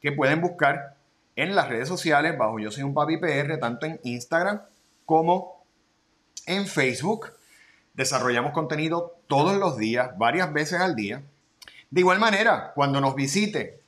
que 0.00 0.12
pueden 0.12 0.40
buscar 0.40 0.96
en 1.36 1.54
las 1.54 1.68
redes 1.68 1.88
sociales 1.88 2.36
bajo 2.36 2.58
Yo 2.58 2.70
Soy 2.70 2.82
un 2.82 2.94
Papi 2.94 3.18
PR, 3.18 3.58
tanto 3.58 3.86
en 3.86 4.00
Instagram 4.02 4.62
como 5.04 5.64
en 6.46 6.66
Facebook. 6.66 7.32
Desarrollamos 7.94 8.52
contenido 8.52 9.18
todos 9.26 9.56
los 9.56 9.76
días, 9.76 10.16
varias 10.18 10.52
veces 10.52 10.80
al 10.80 10.96
día. 10.96 11.22
De 11.90 12.00
igual 12.00 12.18
manera, 12.18 12.72
cuando 12.74 13.00
nos 13.00 13.14
visite, 13.14 13.80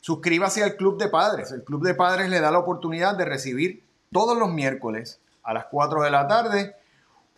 suscríbase 0.00 0.62
al 0.62 0.76
Club 0.76 0.98
de 0.98 1.08
Padres. 1.08 1.52
El 1.52 1.64
Club 1.64 1.84
de 1.84 1.94
Padres 1.94 2.28
le 2.28 2.40
da 2.40 2.50
la 2.50 2.58
oportunidad 2.58 3.16
de 3.16 3.24
recibir 3.24 3.82
todos 4.12 4.36
los 4.36 4.52
miércoles 4.52 5.20
a 5.42 5.54
las 5.54 5.66
4 5.66 6.02
de 6.02 6.10
la 6.10 6.26
tarde 6.26 6.74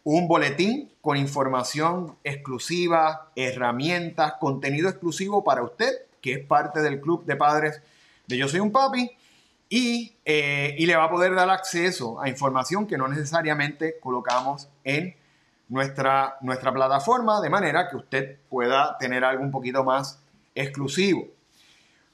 un 0.04 0.26
boletín 0.26 0.90
con 1.00 1.16
información 1.16 2.16
exclusiva, 2.24 3.30
herramientas, 3.36 4.34
contenido 4.40 4.88
exclusivo 4.88 5.44
para 5.44 5.62
usted, 5.62 5.92
que 6.20 6.34
es 6.34 6.44
parte 6.44 6.80
del 6.80 7.00
Club 7.00 7.24
de 7.24 7.36
Padres 7.36 7.80
de 8.26 8.36
Yo 8.36 8.48
Soy 8.48 8.60
un 8.60 8.72
Papi. 8.72 9.10
Eh, 9.74 10.76
y, 10.78 10.84
le 10.84 10.96
va 10.96 11.04
a 11.04 11.10
poder 11.10 11.34
dar 11.34 11.48
acceso 11.48 12.20
a 12.20 12.28
información 12.28 12.86
que 12.86 12.98
no 12.98 13.08
necesariamente 13.08 13.98
colocamos 14.00 14.68
en 14.84 15.16
nuestra, 15.70 16.36
nuestra 16.42 16.74
plataforma, 16.74 17.40
de 17.40 17.48
manera 17.48 17.88
que 17.88 17.96
usted 17.96 18.38
pueda 18.50 18.98
tener 18.98 19.24
algo 19.24 19.42
un 19.42 19.50
poquito 19.50 19.82
más 19.82 20.20
exclusivo. 20.54 21.26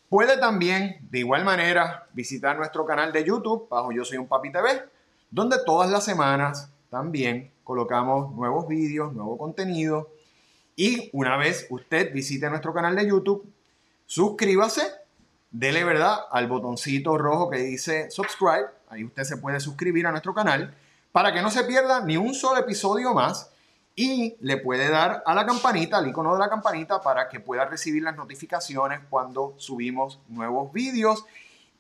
Puede 0.09 0.39
también, 0.39 0.99
de 1.11 1.19
igual 1.19 1.45
manera, 1.45 2.07
visitar 2.15 2.57
nuestro 2.57 2.87
canal 2.87 3.13
de 3.13 3.25
YouTube, 3.25 3.69
bajo 3.69 3.93
Yo 3.93 4.05
Soy 4.05 4.17
un 4.17 4.27
Papi 4.27 4.51
TV, 4.51 4.85
donde 5.31 5.59
todas 5.67 5.91
las 5.91 6.05
semanas 6.05 6.71
también 6.89 7.53
colocamos 7.63 8.35
nuevos 8.35 8.67
vídeos, 8.67 9.13
nuevo 9.13 9.37
contenido. 9.37 10.11
Y 10.77 11.11
una 11.13 11.37
vez 11.37 11.67
usted 11.69 12.13
visite 12.13 12.49
nuestro 12.49 12.73
canal 12.73 12.97
de 12.97 13.07
YouTube, 13.07 13.45
suscríbase 14.07 14.83
dele 15.51 15.85
verdad 15.85 16.17
al 16.31 16.47
botoncito 16.47 17.19
rojo 17.19 17.51
que 17.51 17.59
dice 17.59 18.11
subscribe. 18.11 18.67
Ahí 18.89 19.05
usted 19.05 19.25
se 19.25 19.37
puede 19.37 19.61
suscribir 19.61 20.07
a 20.07 20.11
nuestro 20.11 20.35
canal 20.35 20.75
para 21.13 21.33
que 21.33 21.43
no 21.43 21.51
se 21.51 21.65
pierda 21.65 22.01
ni 22.05 22.17
un 22.17 22.35
solo 22.35 22.61
episodio 22.61 23.15
más 23.15 23.51
y 23.99 24.37
le 24.43 24.59
puede 24.59 24.89
dar 24.89 25.25
a 25.27 25.35
la 25.35 25.45
campanita, 25.45 25.99
al 25.99 26.07
icono 26.07 26.33
de 26.33 26.39
la 26.39 26.49
campanita, 26.49 27.01
para 27.01 27.29
que 27.29 27.41
pueda 27.41 27.65
recibir 27.65 28.05
las 28.05 28.15
notificaciones 28.15 29.01
cuando 29.11 29.55
subimos 29.57 30.21
nuevos 30.29 30.73
vídeos. 30.73 31.25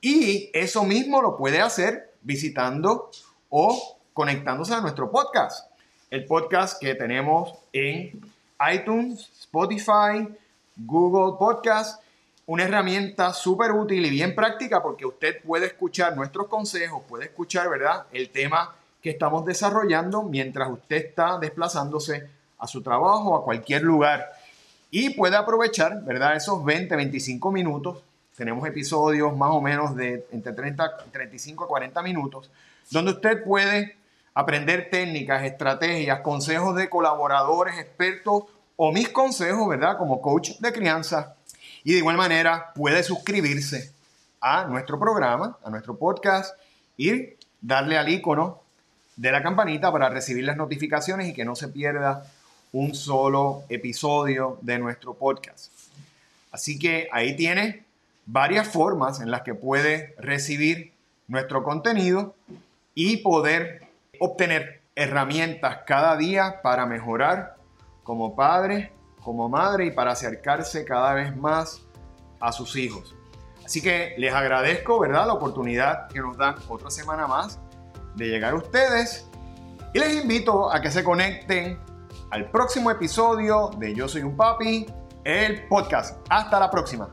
Y 0.01 0.51
eso 0.53 0.83
mismo 0.83 1.23
lo 1.23 1.37
puede 1.37 1.61
hacer 1.61 2.13
visitando 2.23 3.13
o 3.51 4.01
conectándose 4.13 4.75
a 4.75 4.81
nuestro 4.81 5.13
podcast. 5.13 5.71
El 6.11 6.25
podcast 6.25 6.81
que 6.81 6.97
tenemos 6.97 7.55
en 7.73 8.21
iTunes, 8.69 9.31
Spotify, 9.39 10.27
Google 10.75 11.37
Podcast 11.39 12.03
una 12.47 12.65
herramienta 12.65 13.35
súper 13.35 13.73
útil 13.73 14.07
y 14.07 14.11
bien 14.11 14.35
práctica 14.35 14.83
porque 14.83 15.05
usted 15.05 15.43
puede 15.43 15.67
escuchar 15.67 16.17
nuestros 16.17 16.49
consejos, 16.49 17.03
puede 17.07 17.27
escuchar, 17.27 17.69
¿verdad?, 17.69 18.07
el 18.11 18.31
tema 18.31 18.75
que 19.03 19.11
estamos 19.11 19.45
desarrollando 19.45 20.23
mientras 20.23 20.71
usted 20.71 20.97
está 20.97 21.39
desplazándose 21.39 22.29
a 22.59 22.67
su 22.67 22.83
trabajo, 22.83 23.37
a 23.37 23.45
cualquier 23.45 23.83
lugar. 23.83 24.33
Y 24.91 25.11
puede 25.11 25.37
aprovechar, 25.37 26.03
¿verdad?, 26.05 26.37
esos 26.37 26.65
20, 26.65 26.97
25 26.97 27.53
minutos. 27.53 28.03
Tenemos 28.37 28.67
episodios 28.67 29.37
más 29.37 29.51
o 29.51 29.61
menos 29.61 29.95
de 29.97 30.27
entre 30.33 30.53
30, 30.53 31.11
35 31.13 31.65
a 31.65 31.69
40 31.69 32.03
minutos, 32.03 32.51
donde 32.91 33.13
usted 33.13 33.43
puede 33.45 33.97
aprender 34.35 34.89
técnicas, 34.91 35.45
estrategias, 35.45 36.21
consejos 36.21 36.77
de 36.77 36.89
colaboradores, 36.89 37.79
expertos 37.79 38.45
o 38.77 38.93
mis 38.93 39.09
consejos, 39.09 39.69
¿verdad?, 39.69 39.99
como 39.99 40.23
coach 40.23 40.59
de 40.61 40.73
crianza 40.73 41.35
y 41.85 41.93
de 41.93 41.99
igual 41.99 42.17
manera 42.17 42.73
puede 42.75 43.03
suscribirse 43.03 43.93
a 44.41 44.65
nuestro 44.65 44.99
programa, 44.99 45.57
a 45.65 45.71
nuestro 45.71 45.97
podcast 45.97 46.55
y 46.97 47.31
darle 47.61 47.99
al 47.99 48.09
icono 48.09 48.63
de 49.19 49.33
la 49.33 49.43
campanita 49.43 49.93
para 49.93 50.09
recibir 50.09 50.45
las 50.45 50.57
notificaciones 50.57 51.29
y 51.29 51.35
que 51.35 51.45
no 51.45 51.57
se 51.57 51.69
pierda 51.69 52.25
un 52.73 52.95
solo 52.95 53.65
episodio 53.69 54.59
de 54.63 54.79
nuestro 54.79 55.13
podcast. 55.13 55.73
Así 56.53 56.79
que 56.79 57.09
ahí 57.13 57.37
tiene 57.37 57.85
varias 58.25 58.69
formas 58.69 59.21
en 59.21 59.31
las 59.31 59.43
que 59.43 59.55
puede 59.55 60.15
recibir 60.19 60.93
nuestro 61.27 61.65
contenido 61.65 62.35
y 62.95 63.19
poder 63.19 63.89
obtener 64.21 64.81
herramientas 64.95 65.81
cada 65.87 66.17
día 66.17 66.61
para 66.63 66.87
mejorar 66.87 67.57
como 68.05 68.35
padre 68.35 68.93
como 69.29 69.49
madre 69.51 69.85
y 69.85 69.91
para 69.91 70.13
acercarse 70.13 70.87
cada 70.87 71.13
vez 71.13 71.37
más 71.37 71.83
a 72.41 72.51
sus 72.51 72.77
hijos. 72.77 73.15
Así 73.63 73.83
que 73.83 74.15
les 74.17 74.33
agradezco, 74.33 74.99
¿verdad?, 74.99 75.27
la 75.27 75.35
oportunidad 75.35 76.09
que 76.09 76.21
nos 76.21 76.39
dan 76.39 76.55
otra 76.67 76.91
semana 76.91 77.27
más 77.27 77.61
de 78.19 78.27
llegar 78.27 78.53
a 78.53 78.57
ustedes 78.57 79.29
y 79.95 79.99
les 79.99 80.23
invito 80.23 80.71
a 80.71 80.83
que 80.83 80.91
se 80.91 81.03
conecten 81.03 81.79
al 82.31 82.51
próximo 82.51 82.91
episodio 82.91 83.71
de 83.79 83.95
Yo 83.95 84.07
Soy 84.07 84.23
un 84.23 84.37
Papi, 84.37 84.87
el 85.25 85.67
podcast. 85.69 86.19
Hasta 86.29 86.61
la 86.61 86.71
próxima. 86.71 87.09